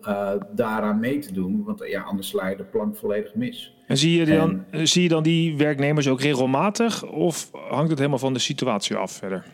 daaraan 0.55 0.99
mee 1.01 1.19
te 1.19 1.33
doen, 1.33 1.65
want 1.65 1.83
ja, 1.89 2.03
anders 2.03 2.29
sla 2.29 2.49
je 2.49 2.57
de 2.57 2.65
plank 2.65 2.97
volledig 2.97 3.35
mis. 3.35 3.77
En 3.87 3.97
zie 3.97 4.19
je, 4.19 4.25
dan, 4.25 4.65
en, 4.71 4.89
zie 4.89 5.03
je 5.03 5.09
dan 5.09 5.23
die 5.23 5.57
werknemers 5.57 6.09
ook 6.09 6.21
regelmatig 6.21 7.05
of 7.05 7.51
hangt 7.53 7.91
het 7.91 7.99
helemaal 7.99 8.19
van 8.19 8.33
de 8.33 8.39
situatie 8.39 8.97
af 8.97 9.13
verder? 9.13 9.45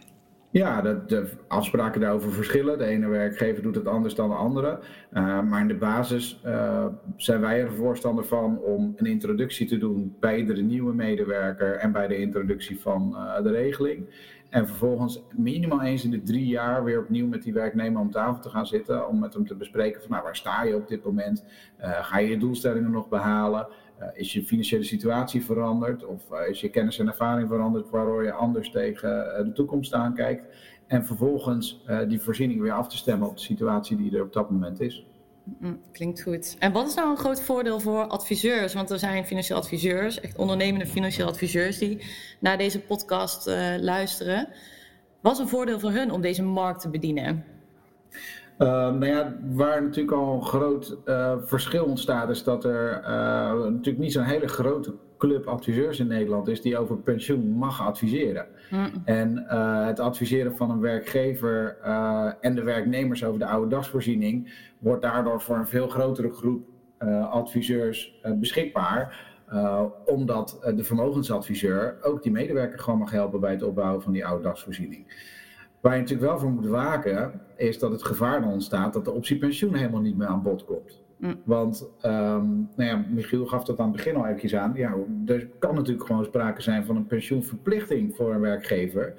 Ja, 0.53 0.81
de, 0.81 1.05
de, 1.07 1.29
afspraken 1.49 2.01
daarover 2.01 2.33
verschillen. 2.33 2.79
De 2.79 2.85
ene 2.85 3.09
werkgever 3.09 3.63
doet 3.63 3.75
het 3.75 3.87
anders 3.87 4.15
dan 4.15 4.29
de 4.29 4.35
andere. 4.35 4.79
Uh, 5.13 5.43
maar 5.43 5.61
in 5.61 5.69
de 5.69 5.75
basis 5.75 6.41
uh, 6.47 6.87
zijn 7.17 7.41
wij 7.41 7.61
er 7.61 7.73
voorstander 7.73 8.25
van 8.25 8.59
om 8.59 8.93
een 8.97 9.07
introductie 9.07 9.67
te 9.67 9.79
doen 9.79 10.17
bij 10.21 10.39
iedere 10.39 10.61
nieuwe 10.61 10.95
medewerker 10.95 11.75
en 11.75 11.93
bij 11.93 12.07
de 12.07 12.17
introductie 12.17 12.81
van 12.81 13.13
uh, 13.15 13.43
de 13.43 13.51
regeling. 13.51 14.07
En 14.51 14.67
vervolgens 14.67 15.23
minimaal 15.37 15.83
eens 15.83 16.05
in 16.05 16.11
de 16.11 16.23
drie 16.23 16.47
jaar 16.47 16.85
weer 16.85 17.01
opnieuw 17.01 17.27
met 17.27 17.43
die 17.43 17.53
werknemer 17.53 18.01
om 18.01 18.11
tafel 18.11 18.43
te 18.43 18.51
gaan 18.51 18.67
zitten. 18.67 19.09
Om 19.09 19.19
met 19.19 19.35
hem 19.35 19.47
te 19.47 19.57
bespreken 19.57 20.01
van 20.01 20.11
nou, 20.11 20.23
waar 20.23 20.37
sta 20.37 20.63
je 20.63 20.77
op 20.77 20.89
dit 20.89 21.05
moment? 21.05 21.45
ga 21.79 22.19
je 22.19 22.29
je 22.29 22.39
doelstellingen 22.39 22.91
nog 22.91 23.09
behalen? 23.09 23.67
Uh, 24.01 24.07
is 24.15 24.33
je 24.33 24.43
financiële 24.43 24.83
situatie 24.83 25.45
veranderd 25.45 26.05
of 26.05 26.23
uh, 26.33 26.49
is 26.49 26.61
je 26.61 26.69
kennis 26.69 26.99
en 26.99 27.07
ervaring 27.07 27.49
veranderd 27.49 27.91
waardoor 27.91 28.25
je 28.25 28.33
anders 28.33 28.71
tegen 28.71 29.27
uh, 29.39 29.45
de 29.45 29.53
toekomst 29.53 29.95
aankijkt? 29.95 30.57
En 30.87 31.05
vervolgens 31.05 31.85
die 32.09 32.21
voorziening 32.21 32.61
weer 32.61 32.73
af 32.73 32.89
te 32.89 32.97
stemmen 32.97 33.29
op 33.29 33.37
de 33.37 33.43
situatie 33.43 33.97
die 33.97 34.17
er 34.17 34.23
op 34.23 34.33
dat 34.33 34.51
moment 34.51 34.81
is. 34.81 35.07
Mm, 35.59 35.81
klinkt 35.93 36.23
goed. 36.23 36.57
En 36.59 36.73
wat 36.73 36.89
is 36.89 36.95
nou 36.95 37.11
een 37.11 37.17
groot 37.17 37.43
voordeel 37.43 37.81
voor 37.81 38.07
adviseurs? 38.07 38.75
Want 38.75 38.91
er 38.91 38.99
zijn 38.99 39.27
financieel 39.27 39.59
adviseurs, 39.59 40.21
echt 40.21 40.37
ondernemende 40.37 40.87
financieel 40.87 41.29
adviseurs, 41.29 41.79
die 41.79 42.05
naar 42.41 42.59
deze 42.59 42.81
podcast 42.81 43.47
luisteren. 43.81 44.49
Wat 45.21 45.33
is 45.33 45.39
een 45.39 45.49
voordeel 45.49 45.81
voor 45.81 45.91
hun 45.91 46.11
om 46.11 46.21
deze 46.21 46.43
markt 46.43 46.81
te 46.81 46.89
bedienen? 46.89 47.45
Uh, 48.63 48.69
nou 48.69 49.07
ja, 49.07 49.37
waar 49.51 49.83
natuurlijk 49.83 50.17
al 50.17 50.35
een 50.35 50.45
groot 50.45 50.99
uh, 51.05 51.35
verschil 51.41 51.85
ontstaat, 51.85 52.31
is 52.31 52.45
dat 52.45 52.65
er 52.65 53.01
uh, 53.01 53.09
natuurlijk 53.71 53.99
niet 53.99 54.13
zo'n 54.13 54.23
hele 54.23 54.49
grote 54.49 54.95
club 55.19 55.47
adviseurs 55.47 56.01
in 56.01 56.07
Nederland 56.07 56.49
is 56.49 56.61
die 56.61 56.79
over 56.79 56.99
pensioen 56.99 57.51
mag 57.51 57.81
adviseren. 57.83 58.47
Mm. 58.71 58.91
En 59.05 59.47
uh, 59.51 59.87
het 59.87 60.01
adviseren 60.01 60.57
van 60.57 60.71
een 60.71 60.81
werkgever 60.81 61.77
en 62.41 62.55
de 62.55 62.63
werknemers 62.63 63.25
over 63.25 63.39
de 63.39 63.47
oude 63.47 63.69
dagsvoorziening 63.69 64.53
wordt 64.79 65.03
daardoor 65.03 65.41
voor 65.41 65.57
een 65.57 65.67
veel 65.67 65.89
grotere 65.89 66.31
groep 66.31 66.67
adviseurs 67.31 68.21
beschikbaar. 68.35 69.31
omdat 70.05 70.73
de 70.77 70.85
vermogensadviseur 70.85 71.97
ook 72.03 72.23
die 72.23 72.33
medewerker 72.33 72.79
gewoon 72.79 72.99
mag 72.99 73.11
helpen 73.11 73.41
bij 73.41 73.51
het 73.51 73.63
opbouwen 73.63 74.03
van 74.03 74.13
die 74.13 74.27
oude 74.27 74.43
dagsvoorziening. 74.43 75.07
Waar 75.83 75.95
je 75.95 76.01
natuurlijk 76.01 76.29
wel 76.29 76.39
voor 76.39 76.51
moet 76.51 76.67
waken, 76.67 77.41
is 77.57 77.79
dat 77.79 77.93
het 77.93 78.05
gevaar 78.05 78.41
dan 78.41 78.53
ontstaat 78.53 78.93
dat 78.93 79.05
de 79.05 79.11
optie 79.11 79.39
pensioen 79.39 79.75
helemaal 79.75 80.01
niet 80.01 80.17
meer 80.17 80.27
aan 80.27 80.43
bod 80.43 80.65
komt. 80.65 81.03
Mm. 81.17 81.41
Want, 81.45 81.89
um, 82.03 82.69
nou 82.77 82.91
ja, 82.91 83.05
Michiel 83.09 83.47
gaf 83.47 83.65
dat 83.65 83.79
aan 83.79 83.87
het 83.87 83.97
begin 83.97 84.17
al 84.17 84.27
eventjes 84.27 84.55
aan. 84.55 84.73
Ja, 84.75 84.95
er 85.27 85.49
kan 85.59 85.75
natuurlijk 85.75 86.07
gewoon 86.07 86.25
sprake 86.25 86.63
zijn 86.63 86.85
van 86.85 86.97
een 86.97 87.07
pensioenverplichting 87.07 88.17
voor 88.17 88.35
een 88.35 88.41
werkgever. 88.41 89.15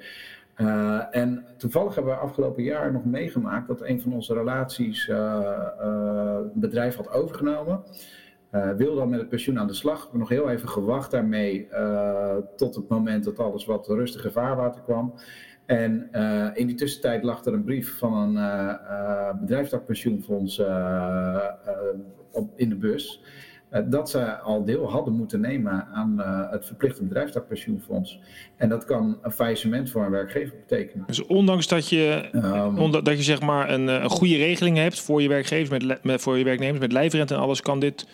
Uh, 0.56 1.02
en 1.10 1.44
toevallig 1.56 1.94
hebben 1.94 2.12
we 2.12 2.18
afgelopen 2.18 2.62
jaar 2.62 2.92
nog 2.92 3.04
meegemaakt 3.04 3.68
dat 3.68 3.82
een 3.82 4.00
van 4.00 4.12
onze 4.12 4.34
relaties 4.34 5.08
uh, 5.08 5.16
uh, 5.80 6.38
een 6.54 6.60
bedrijf 6.60 6.96
had 6.96 7.10
overgenomen. 7.10 7.82
wil 8.76 8.94
dan 8.94 9.08
met 9.08 9.20
het 9.20 9.28
pensioen 9.28 9.58
aan 9.58 9.66
de 9.66 9.74
slag. 9.74 9.96
We 9.96 10.02
hebben 10.02 10.20
nog 10.20 10.28
heel 10.28 10.50
even 10.50 10.68
gewacht 10.68 11.10
daarmee 11.10 11.68
tot 12.56 12.74
het 12.74 12.88
moment 12.88 13.24
dat 13.24 13.38
alles 13.38 13.64
wat 13.64 13.88
rustiger 13.88 14.32
vaarwater 14.32 14.80
kwam. 14.80 15.14
En 15.66 16.08
uh, 16.12 16.46
in 16.54 16.66
die 16.66 16.76
tussentijd 16.76 17.24
lag 17.24 17.44
er 17.44 17.52
een 17.52 17.64
brief 17.64 17.98
van 17.98 18.12
een 18.12 18.34
uh, 18.34 18.74
uh, 18.90 19.40
bedrijfstakpensioenfonds 19.40 20.58
op, 22.32 22.52
in 22.56 22.68
de 22.68 22.76
bus. 22.76 23.22
dat 23.84 24.10
ze 24.10 24.38
al 24.38 24.64
deel 24.64 24.90
hadden 24.90 25.14
moeten 25.14 25.40
nemen 25.40 25.86
aan 25.92 26.18
het 26.50 26.66
verplichte 26.66 27.02
bedrijfstakpensioenfonds. 27.02 28.20
En 28.56 28.68
dat 28.68 28.84
kan 28.84 29.18
een 29.22 29.32
faillissement 29.32 29.90
voor 29.90 30.04
een 30.04 30.10
werkgever 30.10 30.56
betekenen. 30.56 31.06
Dus 31.06 31.26
ondanks 31.26 31.68
dat 31.68 31.88
je, 31.88 32.28
um, 32.32 32.90
dat 32.90 33.16
je 33.16 33.22
zeg 33.22 33.40
maar 33.40 33.70
een, 33.70 33.86
een, 33.86 34.10
goede 34.10 34.36
regeling 34.36 34.76
hebt 34.76 35.00
voor 35.00 35.22
je 35.22 35.28
werkgevers, 35.28 35.84
met, 35.84 36.04
met, 36.04 36.20
voor 36.20 36.38
je 36.38 36.44
werknemers, 36.44 36.80
met 36.80 36.92
lijfrente 36.92 37.34
en 37.34 37.40
alles, 37.40 37.60
kan 37.60 37.80
dit 37.80 38.06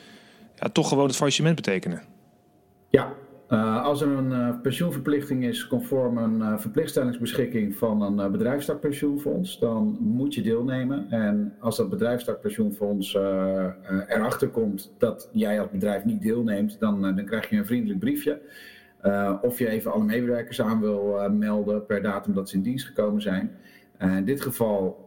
ja, 0.54 0.69
toch 0.69 0.88
gewoon 0.88 1.07
het 1.07 1.16
faillissement 1.16 1.57
betekenen? 1.57 2.02
Ja, 2.88 3.12
uh, 3.50 3.85
als 3.85 4.00
er 4.00 4.09
een 4.09 4.30
uh, 4.30 4.61
pensioenverplichting 4.62 5.45
is 5.45 5.66
conform 5.66 6.19
een 6.19 6.38
uh, 6.38 6.59
verplichtstellingsbeschikking 6.59 7.76
van 7.76 8.02
een 8.02 8.33
bedrijfstakpensioenfonds, 8.33 9.59
dan 9.59 9.97
moet 10.00 10.35
je 10.35 10.42
deelnemen. 10.42 11.07
En 11.11 11.54
als 11.61 11.76
dat 11.76 11.90
bedrijfstakpensioenfonds 11.90 13.14
erachter 13.14 14.49
komt 14.49 14.95
dat 14.99 15.28
jij 15.33 15.61
als 15.61 15.71
bedrijf 15.71 16.04
niet 16.04 16.23
deelneemt, 16.23 16.80
dan, 16.80 17.00
dan 17.02 17.25
krijg 17.25 17.50
je 17.50 17.57
een 17.57 17.66
vriendelijk 17.66 18.00
briefje. 18.00 18.40
of 19.42 19.59
je 19.59 19.69
even 19.69 19.92
alle 19.92 20.04
medewerkers 20.04 20.61
aan 20.61 20.80
wil 20.80 21.30
melden 21.30 21.87
per 21.87 22.02
datum 22.02 22.35
dat 22.35 22.49
ze 22.49 22.57
in 22.57 22.62
dienst 22.62 22.87
gekomen 22.87 23.23
zijn. 23.23 23.50
in 23.99 24.25
dit 24.25 24.40
geval 24.40 25.07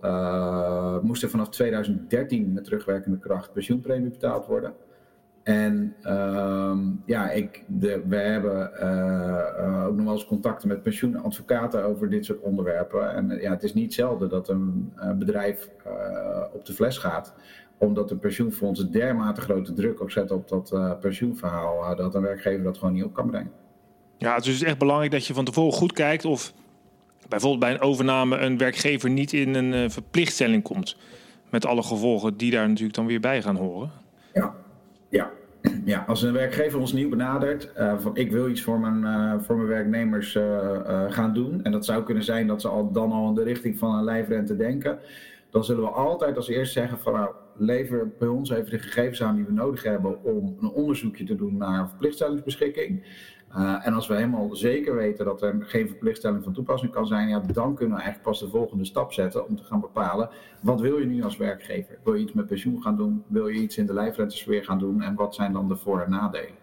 moest 1.01 1.23
er 1.23 1.29
vanaf 1.29 1.50
2013 1.50 2.53
met 2.53 2.63
terugwerkende 2.63 3.19
kracht 3.19 3.53
pensioenpremie 3.53 4.09
betaald 4.09 4.45
worden. 4.45 4.73
En 5.43 5.95
um, 6.07 7.01
ja, 7.05 7.31
ik, 7.31 7.63
de, 7.67 8.01
we 8.07 8.15
hebben 8.15 8.71
uh, 8.73 8.85
uh, 9.59 9.85
ook 9.85 9.95
nog 9.95 10.05
wel 10.05 10.13
eens 10.13 10.25
contacten 10.25 10.67
met 10.67 10.83
pensioenadvocaten 10.83 11.83
over 11.83 12.09
dit 12.09 12.25
soort 12.25 12.39
onderwerpen. 12.39 13.13
En 13.13 13.39
ja, 13.41 13.51
het 13.51 13.63
is 13.63 13.73
niet 13.73 13.93
zelden 13.93 14.29
dat 14.29 14.50
een 14.50 14.93
bedrijf 15.17 15.69
op 16.53 16.65
de 16.65 16.73
fles 16.73 16.97
gaat, 16.97 17.33
omdat 17.77 18.12
een 18.12 18.19
pensioenfonds 18.19 18.89
dermate 18.89 19.41
grote 19.41 19.73
druk 19.73 20.01
ook 20.01 20.12
zet 20.12 20.31
op 20.31 20.47
dat 20.47 21.00
pensioenverhaal, 21.00 21.95
dat 21.95 22.15
een 22.15 22.21
werkgever 22.21 22.63
dat 22.63 22.77
gewoon 22.77 22.93
niet 22.93 23.03
op 23.03 23.13
kan 23.13 23.29
brengen. 23.29 23.51
Ja, 24.17 24.35
dus 24.35 24.45
het 24.45 24.55
is 24.55 24.63
echt 24.63 24.77
belangrijk 24.77 25.12
dat 25.12 25.25
je 25.25 25.33
van 25.33 25.45
tevoren 25.45 25.73
goed 25.73 25.93
kijkt 25.93 26.25
of 26.25 26.53
bijvoorbeeld 27.29 27.62
bij 27.62 27.71
een 27.71 27.81
overname 27.81 28.38
een 28.38 28.57
werkgever 28.57 29.09
niet 29.09 29.33
in 29.33 29.55
een 29.55 29.91
verplichtstelling 29.91 30.63
komt. 30.63 30.97
Met 31.50 31.65
alle 31.65 31.83
gevolgen 31.83 32.38
die 32.38 32.51
daar 32.51 32.67
natuurlijk 32.67 32.95
dan 32.95 33.05
weer 33.05 33.19
bij 33.19 33.41
gaan 33.41 33.55
horen. 33.55 33.91
Ja, 35.13 35.32
ja. 35.86 36.03
Als 36.08 36.22
een 36.22 36.34
werkgever 36.34 36.79
ons 36.79 36.93
nieuw 36.93 37.10
benadert, 37.10 37.72
uh, 37.77 38.00
van 38.00 38.15
ik 38.15 38.32
wil 38.32 38.50
iets 38.50 38.62
voor 38.62 38.79
mijn, 38.79 39.01
uh, 39.01 39.41
voor 39.41 39.55
mijn 39.55 39.67
werknemers 39.67 40.36
uh, 40.36 40.79
gaan 41.10 41.34
doen. 41.34 41.63
En 41.63 41.72
dat 41.72 41.86
zou 41.86 42.03
kunnen 42.03 42.24
zijn 42.24 42.48
dat 42.48 42.62
ze 42.62 42.67
al, 42.67 42.91
dan 42.91 43.12
al 43.12 43.27
in 43.27 43.36
de 43.36 43.43
richting 43.43 43.77
van 43.77 43.96
een 43.96 44.03
lijfrente 44.03 44.55
denken. 44.55 45.00
Dan 45.50 45.63
zullen 45.63 45.84
we 45.84 45.89
altijd 45.89 46.36
als 46.36 46.48
eerste 46.48 46.79
zeggen 46.79 47.00
van 47.00 47.13
nou, 47.13 47.32
lever 47.55 48.12
bij 48.20 48.27
ons 48.27 48.50
even 48.50 48.70
de 48.70 48.79
gegevens 48.79 49.24
aan 49.24 49.36
die 49.36 49.46
we 49.46 49.51
nodig 49.51 49.84
hebben 49.84 50.24
om 50.24 50.58
een 50.62 50.72
onderzoekje 50.72 51.24
te 51.24 51.36
doen 51.36 51.58
naar 51.58 51.89
verplichtstellingsbeschikking. 51.89 53.03
Uh, 53.55 53.88
en 53.88 53.93
als 53.93 54.07
we 54.07 54.15
helemaal 54.15 54.55
zeker 54.55 54.95
weten 54.95 55.25
dat 55.25 55.41
er 55.41 55.55
geen 55.60 55.88
verplichtstelling 55.88 56.43
van 56.43 56.53
toepassing 56.53 56.91
kan 56.91 57.07
zijn, 57.07 57.27
ja, 57.29 57.39
dan 57.39 57.75
kunnen 57.75 57.95
we 57.95 58.01
eigenlijk 58.03 58.29
pas 58.29 58.39
de 58.39 58.50
volgende 58.50 58.86
stap 58.86 59.13
zetten 59.13 59.48
om 59.48 59.55
te 59.55 59.63
gaan 59.63 59.79
bepalen 59.79 60.29
wat 60.62 60.81
wil 60.81 60.98
je 60.98 61.05
nu 61.05 61.24
als 61.24 61.38
werkgever? 61.38 61.98
Wil 62.03 62.13
je 62.13 62.22
iets 62.22 62.33
met 62.33 62.48
pensioen 62.48 62.81
gaan 62.81 62.98
doen? 62.98 63.24
Wil 63.27 63.48
je 63.48 63.62
iets 63.62 63.77
in 63.77 63.86
de 63.86 63.93
lijfrentesfeer 63.93 64.63
gaan 64.63 64.79
doen? 64.79 65.01
En 65.01 65.15
wat 65.15 65.36
zijn 65.36 65.53
dan 65.53 65.67
de 65.67 65.75
voor- 65.75 66.01
en 66.01 66.10
nadelen? 66.10 66.62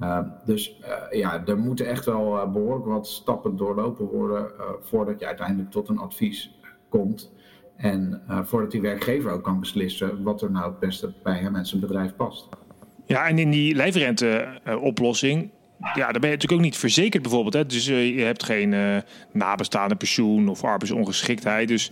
Uh, 0.00 0.18
dus 0.44 0.80
uh, 0.80 1.20
ja, 1.20 1.46
er 1.46 1.58
moeten 1.58 1.86
echt 1.86 2.04
wel 2.04 2.50
behoorlijk 2.50 2.86
wat 2.86 3.06
stappen 3.06 3.56
doorlopen 3.56 4.06
worden 4.06 4.50
voordat 4.80 5.20
je 5.20 5.26
uiteindelijk 5.26 5.70
tot 5.70 5.88
een 5.88 5.98
advies 5.98 6.58
komt. 6.88 7.32
En 7.76 8.22
voordat 8.44 8.70
die 8.70 8.80
werkgever 8.80 9.30
ook 9.30 9.42
kan 9.42 9.60
beslissen 9.60 10.22
wat 10.22 10.42
er 10.42 10.50
nou 10.50 10.70
het 10.70 10.78
beste 10.78 11.12
bij 11.22 11.38
hem 11.38 11.56
en 11.56 11.66
zijn 11.66 11.80
bedrijf 11.80 12.16
past. 12.16 12.48
Ja, 13.04 13.26
en 13.28 13.38
in 13.38 13.50
die 13.50 13.74
lijfrenteoplossing 13.74 15.50
ja, 15.78 16.12
dan 16.12 16.20
ben 16.20 16.30
je 16.30 16.36
natuurlijk 16.36 16.52
ook 16.52 16.60
niet 16.60 16.76
verzekerd 16.76 17.22
bijvoorbeeld. 17.22 17.54
Hè? 17.54 17.66
Dus 17.66 17.88
uh, 17.88 18.16
je 18.16 18.22
hebt 18.22 18.42
geen 18.42 18.72
uh, 18.72 18.96
nabestaande 19.32 19.96
pensioen 19.96 20.48
of 20.48 20.64
arbeidsongeschiktheid. 20.64 21.68
Dus 21.68 21.90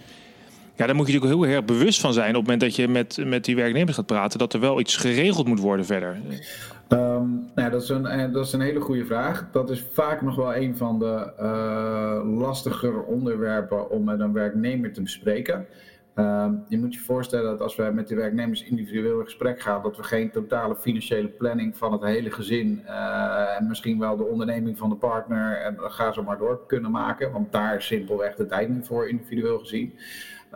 ja, 0.77 0.87
daar 0.87 0.95
moet 0.95 1.07
je 1.07 1.13
natuurlijk 1.13 1.41
heel 1.41 1.55
erg 1.55 1.65
bewust 1.65 2.01
van 2.01 2.13
zijn 2.13 2.29
op 2.29 2.35
het 2.35 2.43
moment 2.43 2.61
dat 2.61 2.77
je 2.77 2.89
met, 2.89 3.19
met 3.25 3.45
die 3.45 3.57
werknemers 3.57 3.97
gaat 3.97 4.07
praten, 4.07 4.39
dat 4.39 4.53
er 4.53 4.61
wel 4.61 4.81
iets 4.81 4.97
geregeld 4.97 5.47
moet 5.47 5.61
worden 5.61 5.87
verder. 5.87 6.17
Um, 6.89 7.51
nou, 7.55 7.71
dat, 7.71 7.83
is 7.83 7.89
een, 7.89 8.07
eh, 8.07 8.33
dat 8.33 8.47
is 8.47 8.53
een 8.53 8.61
hele 8.61 8.81
goede 8.81 9.05
vraag. 9.05 9.49
Dat 9.53 9.71
is 9.71 9.85
vaak 9.93 10.23
nog 10.23 10.37
wel 10.37 10.55
een 10.55 10.77
van 10.77 10.99
de 10.99 11.33
uh, 11.41 12.39
lastiger 12.39 13.03
onderwerpen 13.03 13.91
om 13.91 14.05
met 14.05 14.21
een 14.21 14.33
werknemer 14.33 14.93
te 14.93 15.03
bespreken. 15.03 15.67
Ehm, 16.15 16.55
je 16.69 16.79
moet 16.79 16.95
je 16.95 17.01
voorstellen 17.01 17.51
dat 17.51 17.61
als 17.61 17.77
we 17.77 17.91
met 17.95 18.09
de 18.09 18.15
werknemers 18.15 18.65
individueel 18.65 19.19
in 19.19 19.25
gesprek 19.25 19.61
gaan, 19.61 19.83
dat 19.83 19.97
we 19.97 20.03
geen 20.03 20.31
totale 20.31 20.77
financiële 20.77 21.29
planning 21.29 21.77
van 21.77 21.93
het 21.93 22.03
hele 22.03 22.31
gezin 22.31 22.83
uh, 22.85 23.59
en 23.59 23.67
misschien 23.67 23.99
wel 23.99 24.17
de 24.17 24.25
onderneming 24.25 24.79
van 24.79 24.89
de 24.89 24.97
partner 24.97 25.57
en 25.57 25.77
ga 25.79 26.13
zo 26.13 26.23
maar 26.23 26.39
door 26.39 26.67
kunnen 26.67 26.91
maken, 26.91 27.33
want 27.33 27.53
daar 27.53 27.77
is 27.77 27.87
simpelweg 27.87 28.35
de 28.35 28.47
tijd 28.47 28.69
niet 28.69 28.87
voor 28.87 29.09
individueel 29.09 29.59
gezien. 29.59 29.95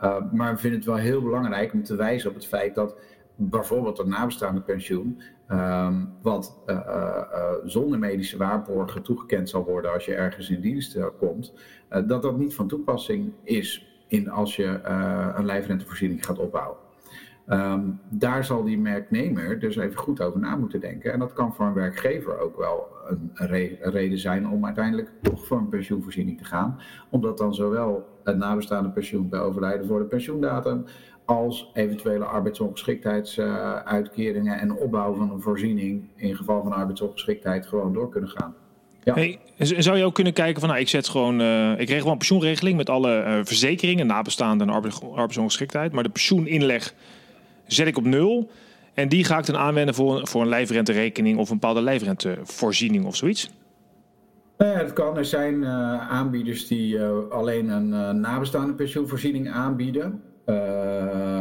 Uh, 0.02 0.32
maar 0.32 0.54
we 0.54 0.60
vinden 0.60 0.78
het 0.78 0.88
wel 0.88 0.98
heel 0.98 1.22
belangrijk 1.22 1.72
om 1.72 1.82
te 1.82 1.96
wijzen 1.96 2.28
op 2.28 2.36
het 2.36 2.46
feit 2.46 2.74
dat 2.74 2.96
bijvoorbeeld 3.34 3.98
een 3.98 4.08
nabestaande 4.08 4.60
pensioen, 4.60 5.22
um, 5.50 6.12
wat 6.22 6.58
uh, 6.66 6.76
uh, 6.76 7.52
zonder 7.64 7.98
medische 7.98 8.36
waarborgen 8.36 9.02
toegekend 9.02 9.48
zal 9.48 9.64
worden 9.64 9.92
als 9.92 10.04
je 10.04 10.14
ergens 10.14 10.50
in 10.50 10.60
dienst 10.60 10.98
komt, 11.18 11.52
dat 11.88 12.22
dat 12.22 12.38
niet 12.38 12.54
van 12.54 12.68
toepassing 12.68 13.32
is 13.42 13.87
in 14.08 14.30
als 14.30 14.56
je 14.56 14.80
een 15.36 15.44
lijfrentevoorziening 15.44 16.24
gaat 16.24 16.38
opbouwen. 16.38 16.76
Um, 17.50 18.00
daar 18.08 18.44
zal 18.44 18.64
die 18.64 18.82
werknemer 18.82 19.58
dus 19.58 19.76
even 19.76 19.98
goed 19.98 20.20
over 20.20 20.40
na 20.40 20.56
moeten 20.56 20.80
denken. 20.80 21.12
En 21.12 21.18
dat 21.18 21.32
kan 21.32 21.54
voor 21.54 21.66
een 21.66 21.72
werkgever 21.72 22.38
ook 22.38 22.56
wel 22.56 22.86
een, 23.06 23.30
reden 23.80 24.18
zijn 24.18 24.48
om 24.48 24.64
uiteindelijk 24.64 25.10
toch 25.22 25.46
voor 25.46 25.58
een 25.58 25.68
pensioenvoorziening 25.68 26.38
te 26.38 26.44
gaan. 26.44 26.80
Omdat 27.10 27.38
dan 27.38 27.54
zowel 27.54 28.08
het 28.24 28.36
nabestaande 28.36 28.90
pensioen 28.90 29.28
bij 29.28 29.40
overlijden 29.40 29.86
voor 29.86 29.98
de 29.98 30.04
pensioendatum 30.04 30.84
als 31.24 31.70
eventuele 31.74 32.24
arbeidsongeschiktheidsuitkeringen 32.24 34.58
en 34.58 34.72
opbouw 34.72 35.14
van 35.14 35.30
een 35.30 35.40
voorziening 35.40 36.08
in 36.16 36.36
geval 36.36 36.62
van 36.62 36.72
arbeidsongeschiktheid 36.72 37.66
gewoon 37.66 37.92
door 37.92 38.08
kunnen 38.08 38.30
gaan. 38.30 38.54
Ja. 39.08 39.14
Hey, 39.14 39.38
zou 39.56 39.96
je 39.96 40.04
ook 40.04 40.14
kunnen 40.14 40.32
kijken 40.32 40.60
van, 40.60 40.68
nou, 40.68 40.80
ik 40.80 40.88
zet 40.88 41.08
gewoon, 41.08 41.40
uh, 41.40 41.78
ik 41.78 41.88
regel 41.88 42.10
een 42.10 42.18
pensioenregeling 42.18 42.76
met 42.76 42.90
alle 42.90 43.24
uh, 43.26 43.40
verzekeringen, 43.42 44.06
nabestaande 44.06 44.64
en 44.64 44.70
arbeidsongeschiktheid, 45.14 45.92
maar 45.92 46.02
de 46.02 46.08
pensioeninleg 46.08 46.94
zet 47.66 47.86
ik 47.86 47.96
op 47.96 48.04
nul 48.04 48.50
en 48.94 49.08
die 49.08 49.24
ga 49.24 49.38
ik 49.38 49.46
dan 49.46 49.56
aanwenden 49.56 49.94
voor, 49.94 50.26
voor 50.26 50.42
een 50.42 50.48
lijfrenterekening 50.48 51.38
of 51.38 51.50
een 51.50 51.58
bepaalde 51.58 51.82
lijfrentevoorziening 51.82 53.04
of 53.04 53.16
zoiets? 53.16 53.50
Ja, 54.58 54.66
het 54.66 54.92
kan. 54.92 55.16
Er 55.16 55.24
zijn 55.24 55.54
uh, 55.54 56.10
aanbieders 56.10 56.66
die 56.66 57.00
alleen 57.30 57.68
een 57.68 58.20
nabestaande 58.20 58.72
pensioenvoorziening 58.72 59.50
aanbieden. 59.50 60.22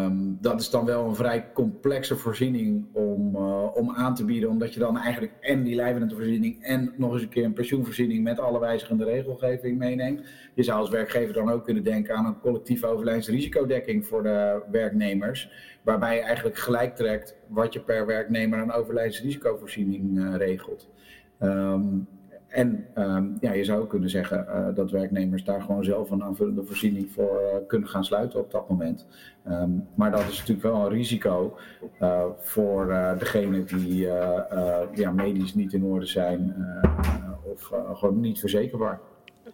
Ehm, 0.07 0.33
dat 0.41 0.59
is 0.59 0.69
dan 0.69 0.85
wel 0.85 1.05
een 1.05 1.15
vrij 1.15 1.51
complexe 1.53 2.15
voorziening 2.15 2.85
om, 2.93 3.35
uh, 3.35 3.75
om 3.75 3.91
aan 3.91 4.15
te 4.15 4.25
bieden, 4.25 4.49
omdat 4.49 4.73
je 4.73 4.79
dan 4.79 4.97
eigenlijk 4.97 5.33
en 5.39 5.63
die 5.63 5.75
lijfrentevoorziening 5.75 6.63
en 6.63 6.93
nog 6.97 7.13
eens 7.13 7.21
een 7.21 7.29
keer 7.29 7.45
een 7.45 7.53
pensioenvoorziening 7.53 8.23
met 8.23 8.39
alle 8.39 8.59
wijzigende 8.59 9.03
regelgeving 9.03 9.77
meeneemt. 9.77 10.21
Je 10.53 10.63
zou 10.63 10.79
als 10.79 10.89
werkgever 10.89 11.33
dan 11.33 11.51
ook 11.51 11.63
kunnen 11.63 11.83
denken 11.83 12.15
aan 12.15 12.25
een 12.25 12.39
collectieve 12.39 12.87
overlijdensrisicodekking 12.87 14.05
voor 14.05 14.23
de 14.23 14.61
werknemers, 14.71 15.51
waarbij 15.83 16.15
je 16.15 16.21
eigenlijk 16.21 16.57
gelijk 16.57 16.95
trekt 16.95 17.35
wat 17.47 17.73
je 17.73 17.79
per 17.79 18.05
werknemer 18.05 18.59
aan 18.59 18.71
overlijdensrisicovoorziening 18.71 20.17
uh, 20.17 20.35
regelt. 20.35 20.89
Um, 21.41 22.07
en 22.47 22.85
um, 22.95 23.37
ja, 23.41 23.53
je 23.53 23.63
zou 23.63 23.87
kunnen 23.87 24.09
zeggen 24.09 24.45
uh, 24.49 24.75
dat 24.75 24.91
werknemers 24.91 25.43
daar 25.43 25.61
gewoon 25.61 25.83
zelf 25.83 26.11
een 26.11 26.23
aanvullende 26.23 26.63
voorziening 26.63 27.11
voor 27.11 27.41
uh, 27.41 27.67
kunnen 27.67 27.89
gaan 27.89 28.03
sluiten 28.03 28.39
op 28.39 28.51
dat 28.51 28.69
moment. 28.69 29.05
Um, 29.49 29.87
maar 29.95 30.11
dat 30.11 30.19
is 30.19 30.37
natuurlijk 30.37 30.61
wel 30.61 30.85
een 30.85 30.89
risico 30.89 31.57
uh, 32.01 32.23
voor 32.39 32.87
degene 33.19 33.63
die 33.63 34.07
ja, 34.93 35.11
medisch 35.15 35.53
niet 35.53 35.73
in 35.73 35.83
orde 35.83 36.05
zijn 36.05 36.55
of 37.53 37.71
gewoon 37.93 38.19
niet 38.19 38.39
verzekerbaar. 38.39 38.99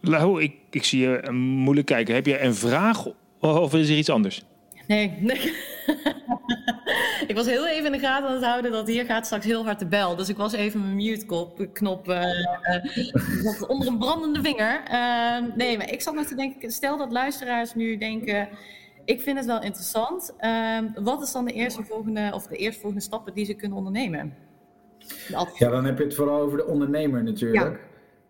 Lau, 0.01 0.41
ik, 0.41 0.55
ik 0.69 0.83
zie 0.83 0.99
je 0.99 1.31
moeilijk 1.31 1.87
kijken. 1.87 2.15
Heb 2.15 2.25
je 2.25 2.41
een 2.41 2.55
vraag 2.55 3.05
of 3.39 3.73
is 3.73 3.89
er 3.89 3.97
iets 3.97 4.09
anders? 4.09 4.45
Nee, 4.87 5.17
nee. 5.19 5.53
Ik 7.33 7.39
was 7.39 7.47
heel 7.47 7.67
even 7.67 7.85
in 7.85 7.91
de 7.91 8.07
gaten 8.07 8.27
aan 8.27 8.35
het 8.35 8.43
houden 8.43 8.71
dat 8.71 8.87
hier 8.87 9.05
gaat 9.05 9.25
straks 9.25 9.45
heel 9.45 9.65
hard 9.65 9.79
de 9.79 9.85
bel. 9.85 10.15
Dus 10.15 10.29
ik 10.29 10.37
was 10.37 10.53
even 10.53 10.81
mijn 10.81 10.95
mute-knop 10.95 12.09
uh, 12.09 12.21
uh, 12.21 13.69
onder 13.69 13.87
een 13.87 13.97
brandende 13.97 14.41
vinger. 14.41 14.83
Uh, 14.91 15.55
nee, 15.55 15.77
maar 15.77 15.91
ik 15.91 16.01
zat 16.01 16.13
nog 16.13 16.25
te 16.25 16.35
denken, 16.35 16.71
stel 16.71 16.97
dat 16.97 17.11
luisteraars 17.11 17.75
nu 17.75 17.97
denken... 17.97 18.49
Ik 19.05 19.21
vind 19.21 19.37
het 19.37 19.45
wel 19.45 19.61
interessant. 19.61 20.33
Ehm, 20.37 20.87
wat 20.95 21.21
is 21.21 21.31
dan 21.31 21.45
de 21.45 21.51
eerste 21.51 21.83
volgende, 21.83 22.31
of 22.33 22.47
de 22.47 22.55
eerstvolgende 22.55 23.03
stappen 23.03 23.33
die 23.33 23.45
ze 23.45 23.53
kunnen 23.53 23.77
ondernemen? 23.77 24.33
Ja, 25.57 25.69
dan 25.69 25.85
heb 25.85 25.97
je 25.97 26.03
het 26.03 26.15
vooral 26.15 26.41
over 26.41 26.57
de 26.57 26.65
ondernemer 26.65 27.23
natuurlijk. 27.23 27.79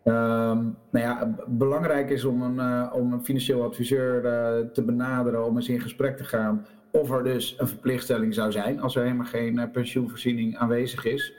Ja. 0.04 0.50
Um, 0.50 0.78
nou 0.92 1.06
ja, 1.06 1.36
belangrijk 1.48 2.10
is 2.10 2.24
om 2.24 2.42
een, 2.42 2.56
uh, 2.56 2.94
om 2.94 3.14
een 3.14 3.24
financieel 3.24 3.64
adviseur 3.64 4.16
uh, 4.16 4.72
te 4.72 4.84
benaderen, 4.84 5.46
om 5.46 5.56
eens 5.56 5.70
in 5.70 5.82
gesprek 5.82 6.18
te 6.18 6.24
gaan 6.24 6.66
of 7.02 7.12
er 7.12 7.24
dus 7.24 7.56
een 7.58 7.68
verplichtstelling 7.68 8.34
zou 8.34 8.52
zijn 8.52 8.82
als 8.82 8.96
er 8.96 9.04
helemaal 9.04 9.26
geen 9.26 9.58
uh, 9.58 9.64
pensioenvoorziening 9.72 10.58
aanwezig 10.58 11.06
is. 11.06 11.34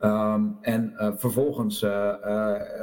Um, 0.00 0.58
en 0.60 0.94
vervolgens 1.16 1.78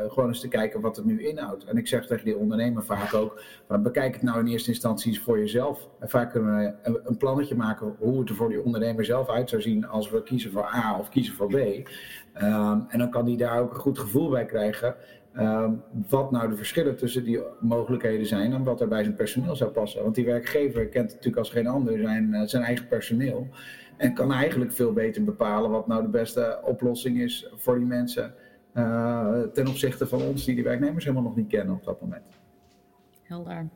gewoon 0.08 0.28
eens 0.28 0.40
te 0.40 0.48
kijken 0.48 0.82
wat 0.82 0.96
het 0.96 1.06
nu 1.06 1.28
inhoudt. 1.28 1.64
En 1.64 1.78
ik 1.78 1.88
zeg 1.88 2.08
tegen 2.08 2.26
die 2.26 2.38
ondernemer 2.38 2.84
vaak 2.84 3.14
ook, 3.14 3.42
bekijk 3.68 4.14
het 4.14 4.24
nou 4.24 4.40
in 4.40 4.48
eerste 4.48 4.70
instantie 4.70 5.22
voor 5.22 5.40
jezelf. 5.40 5.90
En 6.00 6.10
vaak 6.10 6.32
kunnen 6.32 6.58
we 6.58 6.90
een, 7.04 7.18
plannetje 7.18 7.56
maken 7.56 7.96
hoe 8.00 8.20
het 8.20 8.30
er 8.30 8.36
voor 8.36 8.50
die 8.50 8.64
ondernemer 8.64 9.06
zelf 9.06 9.30
uit 9.30 9.50
zou 9.50 9.62
zien 9.62 9.88
als 9.88 10.10
we 10.10 10.24
kiezen 10.24 10.52
voor 10.52 10.74
A 10.76 11.00
of 11.00 11.10
kiezen 11.10 11.34
voor 11.34 11.48
B. 11.48 11.54
Um, 11.54 12.86
en 12.88 13.00
dan 13.00 13.10
kan 13.10 13.26
die 13.26 13.38
daar 13.38 13.60
ook 13.60 13.74
een 13.74 13.80
goed 13.80 14.00
gevoel 14.00 14.30
bij 14.30 14.46
krijgen. 14.46 14.96
Um, 15.40 15.84
wat 16.10 16.32
nou 16.32 16.50
de 16.50 16.56
verschillen 16.56 16.98
tussen 16.98 17.24
die 17.24 17.40
mogelijkheden 17.60 18.26
zijn 18.26 18.54
en 18.54 18.64
wat 18.64 18.82
er 18.82 18.88
bij 18.88 19.04
zijn 19.04 19.16
personeel 19.16 19.56
zou 19.56 19.72
passen. 19.72 20.04
Want 20.04 20.16
die 20.16 20.26
werkgever 20.26 20.88
kent 20.88 21.10
natuurlijk 21.10 21.38
als 21.38 21.50
geen 21.50 21.68
ander 21.68 22.00
zijn, 22.00 22.34
uh, 22.34 22.42
zijn 22.46 22.64
eigen 22.64 22.88
personeel. 22.88 23.48
En 23.98 24.14
kan 24.14 24.32
eigenlijk 24.32 24.72
veel 24.72 24.94
beter 24.94 25.24
bepalen 25.24 25.70
wat 25.70 25.88
nou 25.88 26.02
de 26.02 26.08
beste 26.08 26.60
oplossing 26.64 27.22
is 27.22 27.48
voor 27.56 27.78
die 27.78 27.88
mensen. 27.88 28.34
Uh, 28.74 29.42
ten 29.54 29.68
opzichte 29.68 30.08
van 30.08 30.22
ons, 30.22 30.46
die 30.46 30.56
die 30.56 30.64
werknemers 30.64 31.04
helemaal 31.04 31.26
nog 31.26 31.36
niet 31.36 31.48
kennen 31.48 31.76
op 31.76 31.84
dat 31.84 32.02
moment. 32.02 32.24
Helder. 33.24 33.68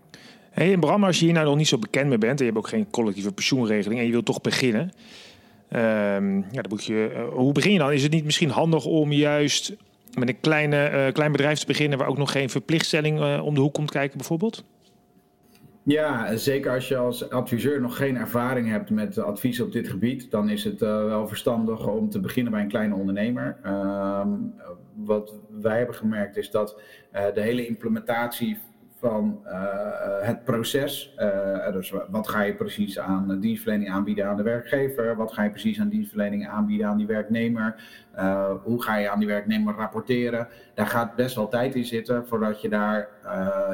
Hey, 0.49 0.73
en 0.73 0.79
Bram, 0.79 1.03
als 1.03 1.19
je 1.19 1.25
hier 1.25 1.33
nou 1.33 1.45
nog 1.45 1.55
niet 1.55 1.67
zo 1.67 1.77
bekend 1.77 2.09
mee 2.09 2.17
bent 2.17 2.39
en 2.39 2.45
je 2.45 2.51
hebt 2.51 2.63
ook 2.65 2.71
geen 2.71 2.89
collectieve 2.89 3.33
pensioenregeling 3.33 3.99
en 3.99 4.05
je 4.05 4.11
wilt 4.11 4.25
toch 4.25 4.41
beginnen. 4.41 4.81
Um, 4.81 6.37
ja, 6.37 6.61
dan 6.61 6.69
moet 6.69 6.85
je, 6.85 7.11
uh, 7.13 7.27
hoe 7.27 7.51
begin 7.51 7.71
je 7.71 7.79
dan? 7.79 7.91
Is 7.91 8.03
het 8.03 8.11
niet 8.11 8.25
misschien 8.25 8.49
handig 8.49 8.85
om 8.85 9.11
juist 9.11 9.75
met 10.19 10.29
een 10.29 10.39
kleine, 10.39 10.91
uh, 10.91 11.13
klein 11.13 11.31
bedrijf 11.31 11.59
te 11.59 11.65
beginnen 11.65 11.97
waar 11.97 12.07
ook 12.07 12.17
nog 12.17 12.31
geen 12.31 12.49
verplichtstelling 12.49 13.19
uh, 13.19 13.45
om 13.45 13.53
de 13.53 13.59
hoek 13.59 13.73
komt 13.73 13.91
kijken 13.91 14.17
bijvoorbeeld? 14.17 14.63
Ja, 15.83 16.35
zeker 16.35 16.71
als 16.71 16.87
je 16.87 16.97
als 16.97 17.29
adviseur 17.29 17.81
nog 17.81 17.97
geen 17.97 18.17
ervaring 18.17 18.69
hebt 18.69 18.89
met 18.89 19.17
advies 19.17 19.61
op 19.61 19.71
dit 19.71 19.87
gebied, 19.87 20.31
dan 20.31 20.49
is 20.49 20.63
het 20.63 20.81
uh, 20.81 21.05
wel 21.05 21.27
verstandig 21.27 21.87
om 21.87 22.09
te 22.09 22.19
beginnen 22.19 22.51
bij 22.51 22.61
een 22.61 22.67
kleine 22.67 22.95
ondernemer. 22.95 23.57
Uh, 23.65 24.25
wat 24.95 25.35
wij 25.61 25.77
hebben 25.77 25.95
gemerkt 25.95 26.37
is 26.37 26.51
dat 26.51 26.81
de 27.33 27.41
hele 27.41 27.67
implementatie 27.67 28.57
van 28.99 29.39
uh, 29.45 29.51
het 30.21 30.43
proces. 30.43 31.15
Uh, 31.17 31.71
dus 31.71 31.93
wat 32.09 32.27
ga 32.29 32.41
je 32.41 32.55
precies 32.55 32.99
aan 32.99 33.39
dienstverlening 33.39 33.89
aanbieden 33.89 34.25
aan 34.27 34.37
de 34.37 34.43
werkgever? 34.43 35.15
Wat 35.15 35.33
ga 35.33 35.43
je 35.43 35.49
precies 35.49 35.79
aan 35.79 35.89
dienstverlening 35.89 36.47
aanbieden 36.47 36.87
aan 36.87 36.97
die 36.97 37.07
werknemer? 37.07 37.75
Hoe 38.63 38.83
ga 38.83 38.97
je 38.97 39.09
aan 39.09 39.19
die 39.19 39.27
werknemer 39.27 39.75
rapporteren? 39.75 40.47
Daar 40.73 40.87
gaat 40.87 41.15
best 41.15 41.35
wel 41.35 41.47
tijd 41.47 41.75
in 41.75 41.85
zitten 41.85 42.27
voordat 42.27 42.61
je 42.61 42.69
daar 42.69 43.09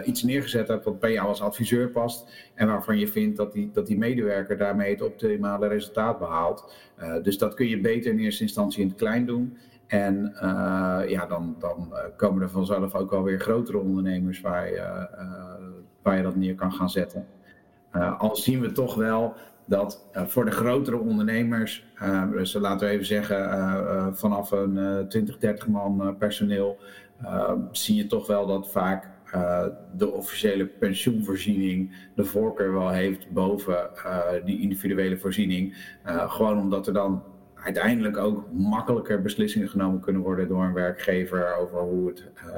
iets 0.03 0.23
neergezet 0.23 0.67
hebt 0.67 0.85
wat 0.85 0.99
bij 0.99 1.11
jou 1.11 1.27
als 1.27 1.41
adviseur 1.41 1.89
past. 1.89 2.49
En 2.55 2.67
waarvan 2.67 2.97
je 2.97 3.07
vindt 3.07 3.37
dat 3.37 3.53
die, 3.53 3.69
dat 3.73 3.87
die 3.87 3.97
medewerker 3.97 4.57
daarmee 4.57 4.91
het 4.91 5.01
optimale 5.01 5.67
resultaat 5.67 6.19
behaalt. 6.19 6.73
dus 7.21 7.37
dat 7.37 7.53
kun 7.53 7.67
je 7.67 7.81
beter 7.81 8.11
in 8.11 8.19
eerste 8.19 8.43
instantie 8.43 8.81
in 8.81 8.87
het 8.87 8.97
klein 8.97 9.25
doen. 9.25 9.57
En 9.87 10.31
uh, 10.35 11.01
ja, 11.07 11.25
dan, 11.25 11.55
dan 11.59 11.89
uh, 11.91 11.99
komen 12.17 12.41
er 12.41 12.49
vanzelf 12.49 12.95
ook 12.95 13.13
alweer 13.13 13.39
grotere 13.39 13.77
ondernemers 13.77 14.41
waar 14.41 14.67
je, 14.67 15.07
uh, 15.19 15.65
waar 16.01 16.17
je 16.17 16.23
dat 16.23 16.35
neer 16.35 16.55
kan 16.55 16.71
gaan 16.71 16.89
zetten. 16.89 17.25
al 18.17 18.35
zien 18.35 18.61
we 18.61 18.71
toch 18.71 18.95
wel 18.95 19.33
dat 19.65 20.09
voor 20.13 20.45
de 20.45 20.51
grotere 20.51 20.97
ondernemers, 20.97 21.85
dus 22.31 22.53
laten 22.53 22.87
we 22.87 22.93
even 22.93 23.05
zeggen 23.05 24.15
vanaf 24.15 24.51
een 24.51 25.05
20, 25.09 25.37
30 25.37 25.67
man 25.67 26.15
personeel, 26.17 26.77
zie 27.71 27.95
je 27.95 28.07
toch 28.07 28.27
wel 28.27 28.45
dat 28.45 28.71
vaak 28.71 29.09
de 29.97 30.11
officiële 30.11 30.65
pensioenvoorziening 30.65 31.95
de 32.15 32.25
voorkeur 32.25 32.73
wel 32.73 32.89
heeft 32.89 33.29
boven 33.29 33.89
die 34.45 34.61
individuele 34.61 35.17
voorziening. 35.17 35.75
gewoon 36.27 36.59
omdat 36.59 36.87
er 36.87 36.93
dan 36.93 37.23
uiteindelijk 37.65 38.17
ook 38.17 38.51
makkelijker 38.51 39.21
beslissingen 39.21 39.69
genomen 39.69 39.99
kunnen 39.99 40.21
worden 40.21 40.47
door 40.47 40.63
een 40.63 40.73
werkgever 40.73 41.55
over 41.55 41.79
hoe 41.79 42.07
het 42.07 42.23
uh, 42.47 42.53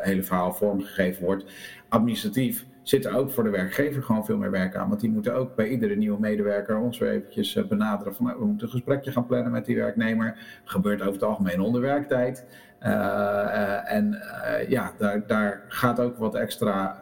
hele 0.00 0.22
verhaal 0.22 0.52
vormgegeven 0.52 1.24
wordt. 1.24 1.44
Administratief 1.88 2.66
zit 2.82 3.04
er 3.04 3.16
ook 3.16 3.30
voor 3.30 3.44
de 3.44 3.50
werkgever 3.50 4.02
gewoon 4.02 4.24
veel 4.24 4.36
meer 4.36 4.50
werk 4.50 4.76
aan. 4.76 4.88
Want 4.88 5.00
die 5.00 5.10
moeten 5.10 5.34
ook 5.34 5.54
bij 5.54 5.68
iedere 5.68 5.96
nieuwe 5.96 6.20
medewerker 6.20 6.78
ons 6.78 6.98
weer 6.98 7.10
eventjes 7.10 7.56
eh, 7.56 7.64
benaderen 7.64 8.14
van 8.14 8.26
nou, 8.26 8.38
we 8.38 8.44
moeten 8.44 8.66
een 8.66 8.72
gesprekje 8.72 9.12
gaan 9.12 9.26
plannen 9.26 9.52
met 9.52 9.64
die 9.64 9.76
werknemer. 9.76 10.38
Gebeurt 10.64 11.00
over 11.00 11.12
het 11.12 11.22
algemeen 11.22 11.60
onder 11.60 11.80
werktijd. 11.80 12.46
Uh, 12.82 13.92
en 13.92 14.22
ja, 14.68 14.92
daar, 14.98 15.26
daar 15.26 15.64
gaat 15.68 16.00
ook 16.00 16.16
wat 16.16 16.34
extra 16.34 16.98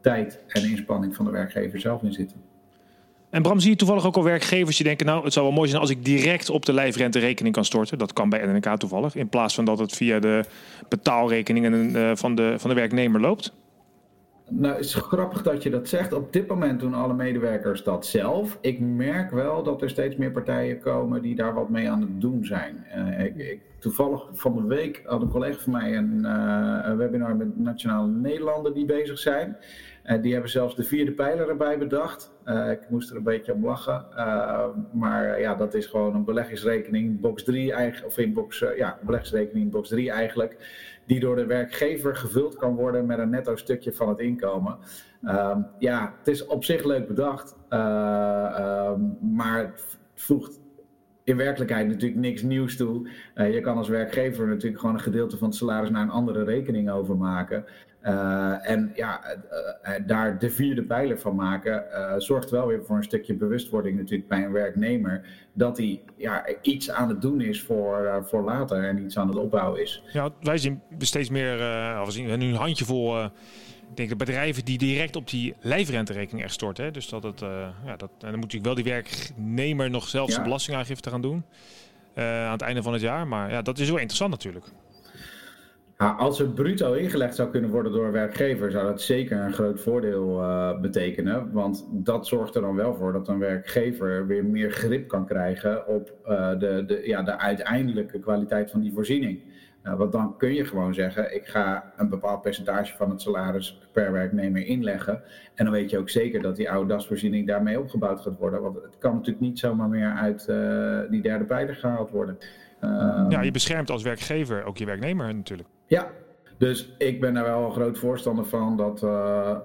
tijd 0.00 0.44
en 0.48 0.70
inspanning 0.70 1.14
van 1.14 1.24
de 1.24 1.30
werkgever 1.30 1.80
zelf 1.80 2.02
in 2.02 2.12
zitten. 2.12 2.51
En 3.32 3.42
Bram, 3.42 3.60
zie 3.60 3.70
je 3.70 3.76
toevallig 3.76 4.06
ook 4.06 4.16
al 4.16 4.24
werkgevers 4.24 4.76
die 4.76 4.86
denken... 4.86 5.06
nou, 5.06 5.24
het 5.24 5.32
zou 5.32 5.46
wel 5.46 5.54
mooi 5.54 5.68
zijn 5.68 5.80
als 5.80 5.90
ik 5.90 6.04
direct 6.04 6.50
op 6.50 6.66
de 6.66 6.72
lijfrente 6.72 7.18
rekening 7.18 7.54
kan 7.54 7.64
storten. 7.64 7.98
Dat 7.98 8.12
kan 8.12 8.28
bij 8.28 8.46
NNK 8.46 8.76
toevallig. 8.76 9.14
In 9.14 9.28
plaats 9.28 9.54
van 9.54 9.64
dat 9.64 9.78
het 9.78 9.92
via 9.92 10.18
de 10.18 10.44
betaalrekeningen 10.88 11.74
uh, 11.74 12.10
van, 12.14 12.34
de, 12.34 12.54
van 12.58 12.70
de 12.70 12.76
werknemer 12.76 13.20
loopt. 13.20 13.52
Nou, 14.48 14.74
het 14.74 14.84
is 14.84 14.94
grappig 14.94 15.42
dat 15.42 15.62
je 15.62 15.70
dat 15.70 15.88
zegt. 15.88 16.12
Op 16.12 16.32
dit 16.32 16.46
moment 16.46 16.80
doen 16.80 16.94
alle 16.94 17.14
medewerkers 17.14 17.82
dat 17.82 18.06
zelf. 18.06 18.58
Ik 18.60 18.80
merk 18.80 19.30
wel 19.30 19.62
dat 19.62 19.82
er 19.82 19.90
steeds 19.90 20.16
meer 20.16 20.32
partijen 20.32 20.78
komen 20.78 21.22
die 21.22 21.34
daar 21.34 21.54
wat 21.54 21.68
mee 21.68 21.90
aan 21.90 22.00
het 22.00 22.20
doen 22.20 22.44
zijn. 22.44 22.86
Uh, 22.96 23.24
ik, 23.24 23.60
toevallig 23.78 24.28
van 24.32 24.54
de 24.54 24.66
week 24.66 25.02
had 25.04 25.22
een 25.22 25.28
collega 25.28 25.58
van 25.58 25.72
mij 25.72 25.96
een, 25.96 26.20
uh, 26.22 26.78
een 26.82 26.96
webinar 26.96 27.36
met 27.36 27.58
Nationale 27.58 28.08
Nederlanden 28.08 28.74
die 28.74 28.84
bezig 28.84 29.18
zijn. 29.18 29.56
Uh, 30.04 30.22
die 30.22 30.32
hebben 30.32 30.50
zelfs 30.50 30.76
de 30.76 30.82
vierde 30.82 31.12
pijler 31.12 31.48
erbij 31.48 31.78
bedacht. 31.78 32.32
ik 32.70 32.80
moest 32.88 33.10
er 33.10 33.16
een 33.16 33.22
beetje 33.22 33.52
om 33.52 33.64
lachen. 33.64 34.06
maar 34.92 35.40
ja, 35.40 35.54
dat 35.54 35.74
is 35.74 35.86
gewoon 35.86 36.14
een 36.14 36.24
beleggingsrekening, 36.24 37.20
box 37.20 37.44
3 37.44 37.72
eigenlijk, 37.72 38.06
of 38.12 38.18
in 38.18 38.32
box, 38.32 38.64
ja, 38.76 38.98
beleggingsrekening 39.02 39.70
box 39.70 39.88
3 39.88 40.10
eigenlijk 40.10 40.56
die 41.06 41.20
door 41.20 41.36
de 41.36 41.46
werkgever 41.46 42.16
gevuld 42.16 42.56
kan 42.56 42.74
worden 42.74 43.06
met 43.06 43.18
een 43.18 43.30
netto 43.30 43.56
stukje 43.56 43.92
van 43.92 44.08
het 44.08 44.18
inkomen. 44.18 44.78
Um, 45.22 45.66
ja, 45.78 46.14
het 46.18 46.28
is 46.28 46.46
op 46.46 46.64
zich 46.64 46.84
leuk 46.84 47.06
bedacht, 47.06 47.56
um, 47.70 49.18
maar 49.34 49.58
het 49.58 49.98
voegt 50.14 50.60
in 51.24 51.36
werkelijkheid 51.36 51.88
natuurlijk 51.88 52.20
niks 52.20 52.42
nieuws 52.42 52.76
toe. 52.76 53.08
Je 53.34 53.60
kan 53.60 53.76
als 53.76 53.88
werkgever 53.88 54.48
natuurlijk 54.48 54.80
gewoon 54.80 54.94
een 54.94 55.00
gedeelte 55.00 55.38
van 55.38 55.48
het 55.48 55.56
salaris 55.56 55.90
naar 55.90 56.02
een 56.02 56.10
andere 56.10 56.44
rekening 56.44 56.90
overmaken. 56.90 57.64
Uh, 58.04 58.70
en 58.70 58.92
ja, 58.94 59.20
uh, 59.84 60.06
daar 60.06 60.38
de 60.38 60.50
vierde 60.50 60.82
pijler 60.82 61.18
van 61.18 61.34
maken, 61.34 61.84
zorgt 62.20 62.50
wel 62.50 62.66
weer 62.66 62.84
voor 62.84 62.96
een 62.96 63.02
stukje 63.02 63.34
bewustwording 63.34 63.96
natuurlijk 63.96 64.28
bij 64.28 64.44
een 64.44 64.52
werknemer. 64.52 65.26
Dat 65.52 65.76
hij 65.76 66.02
ja, 66.16 66.46
iets 66.62 66.90
aan 66.90 67.08
het 67.08 67.22
doen 67.22 67.40
is 67.40 67.62
voor, 67.62 68.24
voor 68.28 68.42
later 68.42 68.84
en 68.84 69.04
iets 69.04 69.18
aan 69.18 69.28
het 69.28 69.36
opbouwen 69.36 69.82
is. 69.82 70.02
Ja, 70.12 70.30
wij 70.40 70.58
zien 70.58 70.80
steeds 70.98 71.30
meer, 71.30 71.56
we 72.04 72.10
zien 72.10 72.38
nu 72.38 72.46
een 72.46 72.54
handjevol 72.54 73.24
ik 73.90 73.96
denk 73.98 74.08
de 74.08 74.16
bedrijven 74.16 74.64
die 74.64 74.78
direct 74.78 75.16
op 75.16 75.30
die 75.30 75.54
lijfrenterekening 75.60 76.44
echt 76.44 76.54
storten. 76.54 76.92
Dus 76.92 77.08
dat 77.08 77.22
het, 77.22 77.40
ja, 77.84 77.96
dat, 77.96 78.10
en 78.10 78.30
dan 78.30 78.38
moet 78.38 78.52
natuurlijk 78.52 78.64
wel 78.64 78.74
die 78.74 78.84
werknemer 78.84 79.90
nog 79.90 80.08
zelfs 80.08 80.32
ja. 80.32 80.38
de 80.38 80.44
belastingaangifte 80.44 81.10
gaan 81.10 81.22
doen 81.22 81.44
aan 82.14 82.52
het 82.52 82.62
einde 82.62 82.82
van 82.82 82.92
het 82.92 83.02
jaar. 83.02 83.26
Maar 83.26 83.50
ja, 83.50 83.62
dat 83.62 83.78
is 83.78 83.88
wel 83.88 83.98
interessant 83.98 84.30
natuurlijk. 84.30 84.66
Nou, 86.02 86.18
als 86.18 86.38
het 86.38 86.54
bruto 86.54 86.92
ingelegd 86.92 87.34
zou 87.34 87.50
kunnen 87.50 87.70
worden 87.70 87.92
door 87.92 88.04
een 88.04 88.12
werkgever, 88.12 88.70
zou 88.70 88.86
dat 88.86 89.00
zeker 89.00 89.38
een 89.38 89.52
groot 89.52 89.80
voordeel 89.80 90.40
uh, 90.40 90.80
betekenen. 90.80 91.52
Want 91.52 91.86
dat 91.90 92.26
zorgt 92.26 92.54
er 92.54 92.60
dan 92.60 92.74
wel 92.74 92.94
voor 92.94 93.12
dat 93.12 93.28
een 93.28 93.38
werkgever 93.38 94.26
weer 94.26 94.44
meer 94.44 94.70
grip 94.70 95.08
kan 95.08 95.26
krijgen 95.26 95.86
op 95.86 96.14
uh, 96.28 96.50
de, 96.58 96.84
de, 96.86 97.02
ja, 97.04 97.22
de 97.22 97.38
uiteindelijke 97.38 98.18
kwaliteit 98.18 98.70
van 98.70 98.80
die 98.80 98.92
voorziening. 98.92 99.40
Uh, 99.84 99.94
want 99.94 100.12
dan 100.12 100.36
kun 100.36 100.54
je 100.54 100.64
gewoon 100.64 100.94
zeggen, 100.94 101.34
ik 101.34 101.46
ga 101.46 101.92
een 101.96 102.08
bepaald 102.08 102.42
percentage 102.42 102.96
van 102.96 103.10
het 103.10 103.20
salaris 103.20 103.78
per 103.92 104.12
werknemer 104.12 104.66
inleggen. 104.66 105.22
En 105.54 105.64
dan 105.64 105.74
weet 105.74 105.90
je 105.90 105.98
ook 105.98 106.10
zeker 106.10 106.42
dat 106.42 106.56
die 106.56 106.70
oude 106.70 106.88
dasvoorziening 106.88 107.46
daarmee 107.46 107.80
opgebouwd 107.80 108.20
gaat 108.20 108.38
worden. 108.38 108.62
Want 108.62 108.74
het 108.74 108.98
kan 108.98 109.12
natuurlijk 109.12 109.40
niet 109.40 109.58
zomaar 109.58 109.88
meer 109.88 110.12
uit 110.12 110.46
die 111.10 111.22
derde 111.22 111.44
pijler 111.44 111.74
gehaald 111.74 112.10
worden. 112.10 112.38
ja, 113.28 113.40
je 113.42 113.50
beschermt 113.50 113.90
als 113.90 114.02
werkgever 114.02 114.64
ook 114.64 114.76
je 114.76 114.84
werknemer 114.84 115.34
natuurlijk. 115.34 115.68
Ja, 115.92 116.10
dus 116.58 116.94
ik 116.98 117.20
ben 117.20 117.34
daar 117.34 117.44
wel 117.44 117.64
een 117.64 117.72
groot 117.72 117.98
voorstander 117.98 118.44
van 118.44 118.76
dat 118.76 119.02
uh, 119.02 119.10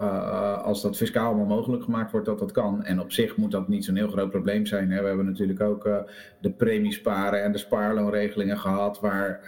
uh, 0.02 0.64
als 0.64 0.82
dat 0.82 0.98
fiscaal 0.98 1.28
allemaal 1.28 1.58
mogelijk 1.58 1.84
gemaakt 1.84 2.12
wordt, 2.12 2.26
dat 2.26 2.40
dat 2.40 2.52
kan. 2.52 2.84
En 2.84 3.00
op 3.00 3.12
zich 3.12 3.38
moet 3.38 3.52
dat 3.52 3.68
niet 3.68 3.86
zo'n 3.86 3.96
heel 3.96 4.08
groot 4.08 4.30
probleem 4.30 4.66
zijn. 4.66 4.92
Hè. 4.92 5.02
We 5.02 5.08
hebben 5.08 5.26
natuurlijk 5.26 5.62
ook 5.62 5.86
uh, 5.86 5.98
de 6.42 6.52
premiesparen 6.52 7.44
en 7.44 7.52
de 7.52 7.58
spaarloonregelingen 7.58 8.58
gehad, 8.58 9.00
waar 9.00 9.40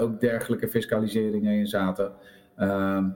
ook 0.00 0.20
dergelijke 0.20 0.68
fiscaliseringen 0.68 1.52
in 1.52 1.66
zaten. 1.66 2.12
Ehm, 2.56 3.06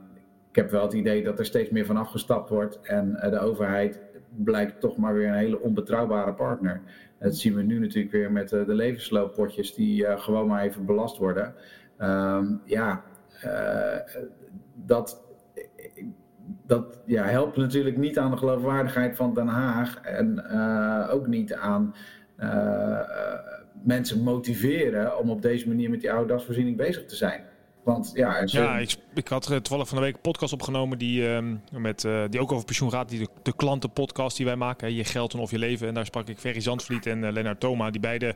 ik 0.50 0.56
heb 0.56 0.70
wel 0.70 0.82
het 0.82 0.92
idee 0.92 1.22
dat 1.22 1.38
er 1.38 1.44
steeds 1.44 1.70
meer 1.70 1.86
van 1.86 1.96
afgestapt 1.96 2.48
wordt 2.48 2.80
en 2.80 3.12
de 3.30 3.38
overheid 3.38 4.00
blijkt 4.44 4.80
toch 4.80 4.96
maar 4.96 5.14
weer 5.14 5.28
een 5.28 5.34
hele 5.34 5.60
onbetrouwbare 5.60 6.34
partner. 6.34 6.80
Dat 7.18 7.36
zien 7.36 7.54
we 7.54 7.62
nu 7.62 7.78
natuurlijk 7.78 8.12
weer 8.12 8.32
met 8.32 8.48
de 8.48 8.74
levensslooppotjes 8.74 9.74
die 9.74 10.04
gewoon 10.06 10.46
maar 10.46 10.62
even 10.62 10.86
belast 10.86 11.16
worden. 11.16 11.54
Um, 11.98 12.60
ja, 12.64 13.02
uh, 13.44 14.22
dat, 14.74 15.22
dat 16.66 16.98
ja, 17.06 17.24
helpt 17.24 17.56
natuurlijk 17.56 17.96
niet 17.96 18.18
aan 18.18 18.30
de 18.30 18.36
geloofwaardigheid 18.36 19.16
van 19.16 19.34
Den 19.34 19.46
Haag 19.46 20.00
en 20.00 20.44
uh, 20.50 21.08
ook 21.14 21.26
niet 21.26 21.54
aan 21.54 21.94
uh, 22.38 23.00
mensen 23.82 24.22
motiveren 24.22 25.18
om 25.18 25.30
op 25.30 25.42
deze 25.42 25.68
manier 25.68 25.90
met 25.90 26.00
die 26.00 26.12
oude 26.12 26.32
dasvoorziening 26.32 26.76
bezig 26.76 27.04
te 27.04 27.16
zijn. 27.16 27.42
Want 27.88 28.10
ja, 28.14 28.46
zo... 28.46 28.62
ja 28.62 28.78
ik, 28.78 28.96
ik, 29.14 29.28
had 29.28 29.46
toevallig 29.46 29.88
van 29.88 29.96
de 29.96 30.04
week 30.04 30.14
een 30.14 30.20
podcast 30.20 30.52
opgenomen 30.52 30.98
die, 30.98 31.22
uh, 31.22 31.38
met, 31.72 32.04
uh, 32.04 32.24
die 32.30 32.40
ook 32.40 32.52
over 32.52 32.64
pensioen 32.64 32.90
gaat. 32.90 33.08
Die 33.08 33.18
de, 33.18 33.28
de 33.42 33.56
klantenpodcast 33.56 34.36
die 34.36 34.46
wij 34.46 34.56
maken. 34.56 34.94
Je 34.94 35.04
geld 35.04 35.32
en 35.32 35.38
of 35.38 35.50
je 35.50 35.58
leven. 35.58 35.88
En 35.88 35.94
daar 35.94 36.06
sprak 36.06 36.28
ik 36.28 36.38
Ferry 36.38 36.60
Zandvliet 36.60 37.06
en 37.06 37.22
uh, 37.22 37.32
Lennart 37.32 37.60
Thoma. 37.60 37.90
Die 37.90 38.00
beide 38.00 38.34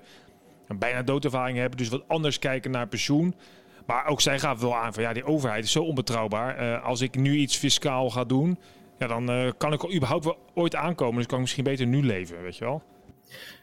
bijna 0.79 1.03
doodervaring 1.03 1.59
hebben. 1.59 1.79
Dus 1.79 1.89
wat 1.89 2.05
anders 2.07 2.39
kijken 2.39 2.71
naar 2.71 2.89
pensioen. 2.89 3.35
Maar 3.87 4.07
ook 4.07 4.21
zij 4.21 4.39
gaf 4.39 4.61
wel 4.61 4.77
aan 4.77 4.93
van 4.95 5.03
ja, 5.03 5.13
die 5.13 5.25
overheid 5.25 5.65
is 5.65 5.73
zo 5.73 5.83
onbetrouwbaar. 5.83 6.63
Uh, 6.63 6.85
als 6.85 7.01
ik 7.01 7.17
nu 7.17 7.35
iets 7.35 7.57
fiscaal 7.57 8.11
ga 8.11 8.25
doen, 8.25 8.59
ja, 8.99 9.07
dan 9.07 9.31
uh, 9.31 9.51
kan 9.57 9.73
ik 9.73 9.95
überhaupt 9.95 10.25
wel 10.25 10.39
ooit 10.55 10.75
aankomen. 10.75 11.17
Dus 11.17 11.27
kan 11.27 11.35
ik 11.35 11.43
misschien 11.43 11.65
beter 11.65 11.87
nu 11.87 12.03
leven, 12.03 12.43
weet 12.43 12.57
je 12.57 12.65
wel. 12.65 12.83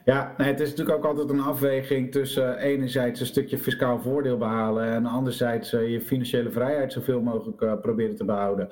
Ja, 0.04 0.34
nee, 0.36 0.48
het 0.48 0.60
is 0.60 0.70
natuurlijk 0.70 0.96
ook 0.96 1.04
altijd 1.04 1.30
een 1.30 1.40
afweging 1.40 2.12
tussen 2.12 2.56
uh, 2.56 2.64
enerzijds 2.64 3.20
een 3.20 3.26
stukje 3.26 3.58
fiscaal 3.58 4.00
voordeel 4.00 4.38
behalen 4.38 4.92
en 4.92 5.06
anderzijds 5.06 5.70
je 5.70 6.02
financiële 6.06 6.50
vrijheid 6.50 6.92
zoveel 6.92 7.20
mogelijk 7.20 7.80
proberen 7.80 8.16
te 8.16 8.24
behouden. 8.24 8.70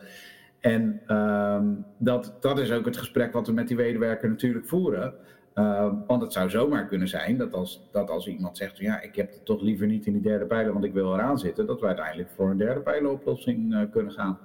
En 0.60 1.00
ehm, 1.06 1.66
dat, 1.98 2.36
dat 2.40 2.58
is 2.58 2.72
ook 2.72 2.84
het 2.84 2.96
gesprek 2.96 3.32
wat 3.32 3.46
we 3.46 3.52
met 3.52 3.68
die 3.68 3.76
medewerker 3.76 4.28
natuurlijk 4.28 4.66
voeren. 4.66 5.14
Uh, 5.58 5.88
want 6.06 6.22
het 6.22 6.32
zou 6.32 6.50
zomaar 6.50 6.86
kunnen 6.86 7.08
zijn 7.08 7.36
dat 7.36 7.54
als, 7.54 7.88
dat 7.92 8.10
als 8.10 8.26
iemand 8.26 8.56
zegt: 8.56 8.78
Ja, 8.78 9.00
ik 9.00 9.16
heb 9.16 9.30
het 9.30 9.44
toch 9.44 9.60
liever 9.60 9.86
niet 9.86 10.06
in 10.06 10.12
die 10.12 10.22
derde 10.22 10.44
pijler, 10.44 10.72
want 10.72 10.84
ik 10.84 10.92
wil 10.92 11.14
eraan 11.14 11.38
zitten, 11.38 11.66
dat 11.66 11.80
we 11.80 11.86
uiteindelijk 11.86 12.30
voor 12.36 12.50
een 12.50 12.56
derde 12.56 12.80
pijleroplossing 12.80 13.72
uh, 13.72 13.80
kunnen 13.90 14.12
gaan. 14.12 14.38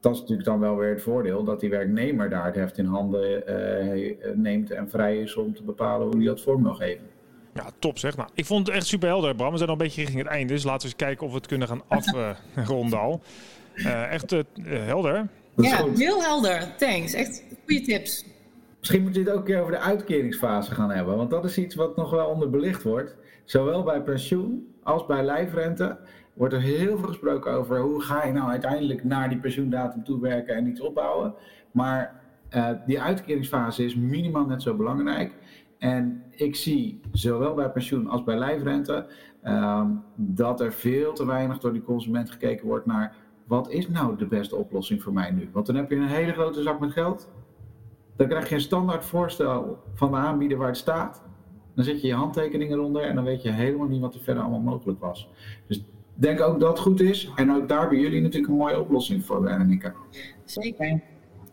Dat 0.00 0.14
is 0.14 0.20
natuurlijk 0.20 0.48
dan 0.48 0.60
wel 0.60 0.76
weer 0.76 0.90
het 0.90 1.02
voordeel 1.02 1.44
dat 1.44 1.60
die 1.60 1.70
werknemer 1.70 2.30
daar 2.30 2.44
het 2.44 2.54
heft 2.54 2.78
in 2.78 2.84
handen 2.84 3.42
uh, 3.48 4.34
neemt 4.34 4.70
en 4.70 4.90
vrij 4.90 5.18
is 5.18 5.36
om 5.36 5.54
te 5.54 5.62
bepalen 5.62 6.06
hoe 6.06 6.16
hij 6.16 6.24
dat 6.24 6.40
vorm 6.40 6.62
wil 6.62 6.74
geven. 6.74 7.06
Ja, 7.54 7.70
top 7.78 7.98
zeg. 7.98 8.16
Nou, 8.16 8.28
ik 8.34 8.44
vond 8.44 8.66
het 8.66 8.76
echt 8.76 8.86
super 8.86 9.08
helder, 9.08 9.34
Bram. 9.34 9.50
We 9.50 9.56
zijn 9.56 9.68
al 9.68 9.74
een 9.74 9.82
beetje 9.82 10.00
richting 10.00 10.22
het 10.22 10.32
einde, 10.32 10.52
dus 10.52 10.64
laten 10.64 10.80
we 10.80 10.86
eens 10.86 10.96
kijken 10.96 11.26
of 11.26 11.32
we 11.32 11.38
het 11.38 11.46
kunnen 11.46 11.68
gaan 11.68 11.82
afronden 12.54 12.98
al. 12.98 13.20
echt 14.10 14.34
helder. 14.62 15.28
Ja, 15.56 15.86
heel 15.94 16.22
helder. 16.22 16.74
Thanks. 16.76 17.12
Echt 17.12 17.42
goede 17.66 17.80
tips. 17.80 18.33
Misschien 18.84 19.02
moet 19.02 19.14
je 19.14 19.20
het 19.20 19.30
ook 19.30 19.38
een 19.38 19.44
keer 19.44 19.60
over 19.60 19.72
de 19.72 19.78
uitkeringsfase 19.78 20.74
gaan 20.74 20.90
hebben. 20.90 21.16
Want 21.16 21.30
dat 21.30 21.44
is 21.44 21.58
iets 21.58 21.74
wat 21.74 21.96
nog 21.96 22.10
wel 22.10 22.26
onderbelicht 22.26 22.82
wordt. 22.82 23.16
Zowel 23.44 23.82
bij 23.82 24.02
pensioen 24.02 24.74
als 24.82 25.06
bij 25.06 25.24
lijfrente 25.24 25.98
wordt 26.34 26.54
er 26.54 26.60
heel 26.60 26.98
veel 26.98 27.08
gesproken 27.08 27.52
over 27.52 27.80
hoe 27.80 28.02
ga 28.02 28.24
je 28.24 28.32
nou 28.32 28.50
uiteindelijk 28.50 29.04
naar 29.04 29.28
die 29.28 29.38
pensioendatum 29.38 30.04
toe 30.04 30.20
werken 30.20 30.54
en 30.54 30.66
iets 30.66 30.80
opbouwen. 30.80 31.34
Maar 31.70 32.20
uh, 32.50 32.70
die 32.86 33.00
uitkeringsfase 33.00 33.84
is 33.84 33.94
minimaal 33.94 34.46
net 34.46 34.62
zo 34.62 34.74
belangrijk. 34.74 35.32
En 35.78 36.22
ik 36.30 36.56
zie 36.56 37.00
zowel 37.12 37.54
bij 37.54 37.70
pensioen 37.70 38.08
als 38.08 38.24
bij 38.24 38.38
lijfrente 38.38 39.06
uh, 39.44 39.86
dat 40.16 40.60
er 40.60 40.72
veel 40.72 41.12
te 41.12 41.26
weinig 41.26 41.58
door 41.58 41.72
die 41.72 41.82
consument 41.82 42.30
gekeken 42.30 42.66
wordt 42.66 42.86
naar 42.86 43.14
wat 43.46 43.70
is 43.70 43.88
nou 43.88 44.16
de 44.16 44.26
beste 44.26 44.56
oplossing 44.56 45.02
voor 45.02 45.12
mij 45.12 45.30
nu? 45.30 45.48
Want 45.52 45.66
dan 45.66 45.74
heb 45.74 45.90
je 45.90 45.96
een 45.96 46.06
hele 46.06 46.32
grote 46.32 46.62
zak 46.62 46.80
met 46.80 46.92
geld. 46.92 47.28
Dan 48.16 48.28
krijg 48.28 48.48
je 48.48 48.54
een 48.54 48.60
standaard 48.60 49.04
voorstel 49.04 49.78
van 49.94 50.10
de 50.10 50.16
aanbieder 50.16 50.58
waar 50.58 50.68
het 50.68 50.76
staat. 50.76 51.22
Dan 51.74 51.84
zet 51.84 52.00
je 52.00 52.06
je 52.06 52.14
handtekening 52.14 52.70
eronder 52.70 53.02
en 53.02 53.14
dan 53.14 53.24
weet 53.24 53.42
je 53.42 53.50
helemaal 53.50 53.86
niet 53.86 54.00
wat 54.00 54.14
er 54.14 54.20
verder 54.20 54.42
allemaal 54.42 54.60
mogelijk 54.60 55.00
was. 55.00 55.28
Dus 55.66 55.84
denk 56.14 56.40
ook 56.40 56.60
dat 56.60 56.68
het 56.68 56.78
goed 56.78 57.00
is. 57.00 57.30
En 57.34 57.52
ook 57.52 57.68
daar 57.68 57.80
hebben 57.80 58.00
jullie 58.00 58.20
natuurlijk 58.20 58.52
een 58.52 58.58
mooie 58.58 58.80
oplossing 58.80 59.24
voor, 59.24 59.48
Annika. 59.48 59.94
Zeker. 60.44 61.00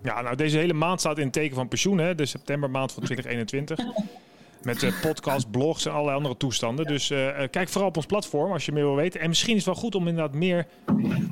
Ja, 0.03 0.21
nou 0.21 0.35
deze 0.35 0.57
hele 0.57 0.73
maand 0.73 0.99
staat 0.99 1.17
in 1.17 1.23
het 1.23 1.33
teken 1.33 1.55
van 1.55 1.67
pensioen, 1.67 1.97
hè? 1.97 2.15
de 2.15 2.25
septembermaand 2.25 2.91
van 2.91 3.03
2021. 3.03 3.79
Met 4.63 4.83
uh, 4.83 5.01
podcasts, 5.01 5.49
blogs 5.51 5.85
en 5.85 5.91
allerlei 5.91 6.17
andere 6.17 6.37
toestanden. 6.37 6.85
Dus 6.85 7.11
uh, 7.11 7.17
kijk 7.49 7.69
vooral 7.69 7.89
op 7.89 7.95
ons 7.95 8.05
platform 8.05 8.51
als 8.51 8.65
je 8.65 8.71
meer 8.71 8.83
wil 8.83 8.95
weten. 8.95 9.21
En 9.21 9.27
misschien 9.27 9.55
is 9.55 9.65
het 9.65 9.73
wel 9.73 9.83
goed 9.83 9.95
om 9.95 10.07
inderdaad 10.07 10.35
meer 10.35 10.67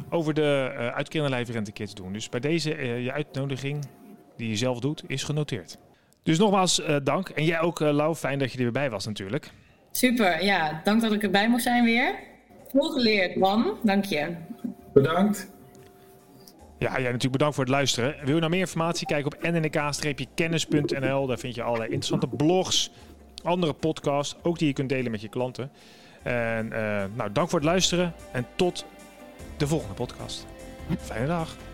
over 0.09 0.33
de 0.33 0.71
uh, 0.73 0.87
uitkerende 0.87 1.35
lijfrente 1.35 1.71
te 1.71 1.95
doen. 1.95 2.13
Dus 2.13 2.29
bij 2.29 2.39
deze 2.39 2.69
je 3.01 3.11
uitnodiging 3.11 3.85
die 4.39 4.49
je 4.49 4.55
zelf 4.55 4.79
doet, 4.79 5.03
is 5.07 5.23
genoteerd. 5.23 5.77
Dus 6.23 6.37
nogmaals 6.37 6.79
uh, 6.79 6.95
dank. 7.03 7.29
En 7.29 7.45
jij 7.45 7.59
ook, 7.59 7.79
uh, 7.79 7.91
Lau. 7.91 8.15
Fijn 8.15 8.39
dat 8.39 8.51
je 8.51 8.57
er 8.57 8.63
weer 8.63 8.71
bij 8.71 8.89
was 8.89 9.05
natuurlijk. 9.05 9.51
Super, 9.91 10.43
ja. 10.43 10.81
Dank 10.83 11.01
dat 11.01 11.11
ik 11.11 11.23
erbij 11.23 11.49
mocht 11.49 11.63
zijn 11.63 11.83
weer. 11.83 12.15
Veel 12.71 12.89
geleerd, 12.89 13.35
man. 13.35 13.77
Dank 13.83 14.05
je. 14.05 14.35
Bedankt. 14.93 15.51
Ja, 16.77 16.91
jij 16.91 17.01
natuurlijk 17.01 17.31
bedankt 17.31 17.55
voor 17.55 17.63
het 17.63 17.73
luisteren. 17.73 18.15
Wil 18.23 18.33
je 18.33 18.39
nou 18.39 18.51
meer 18.51 18.59
informatie? 18.59 19.07
Kijk 19.07 19.25
op 19.25 19.35
nnk-kennis.nl. 19.41 21.27
Daar 21.27 21.37
vind 21.37 21.55
je 21.55 21.63
allerlei 21.63 21.89
interessante 21.91 22.27
blogs, 22.27 22.91
andere 23.43 23.73
podcasts, 23.73 24.35
ook 24.41 24.57
die 24.59 24.67
je 24.67 24.73
kunt 24.73 24.89
delen 24.89 25.11
met 25.11 25.21
je 25.21 25.29
klanten. 25.29 25.71
En 26.23 26.65
uh, 26.65 27.03
nou, 27.13 27.31
dank 27.31 27.49
voor 27.49 27.59
het 27.59 27.67
luisteren 27.67 28.13
en 28.31 28.45
tot 28.55 28.85
de 29.57 29.67
volgende 29.67 29.93
podcast. 29.93 30.45
Fijne 30.99 31.27
dag. 31.27 31.68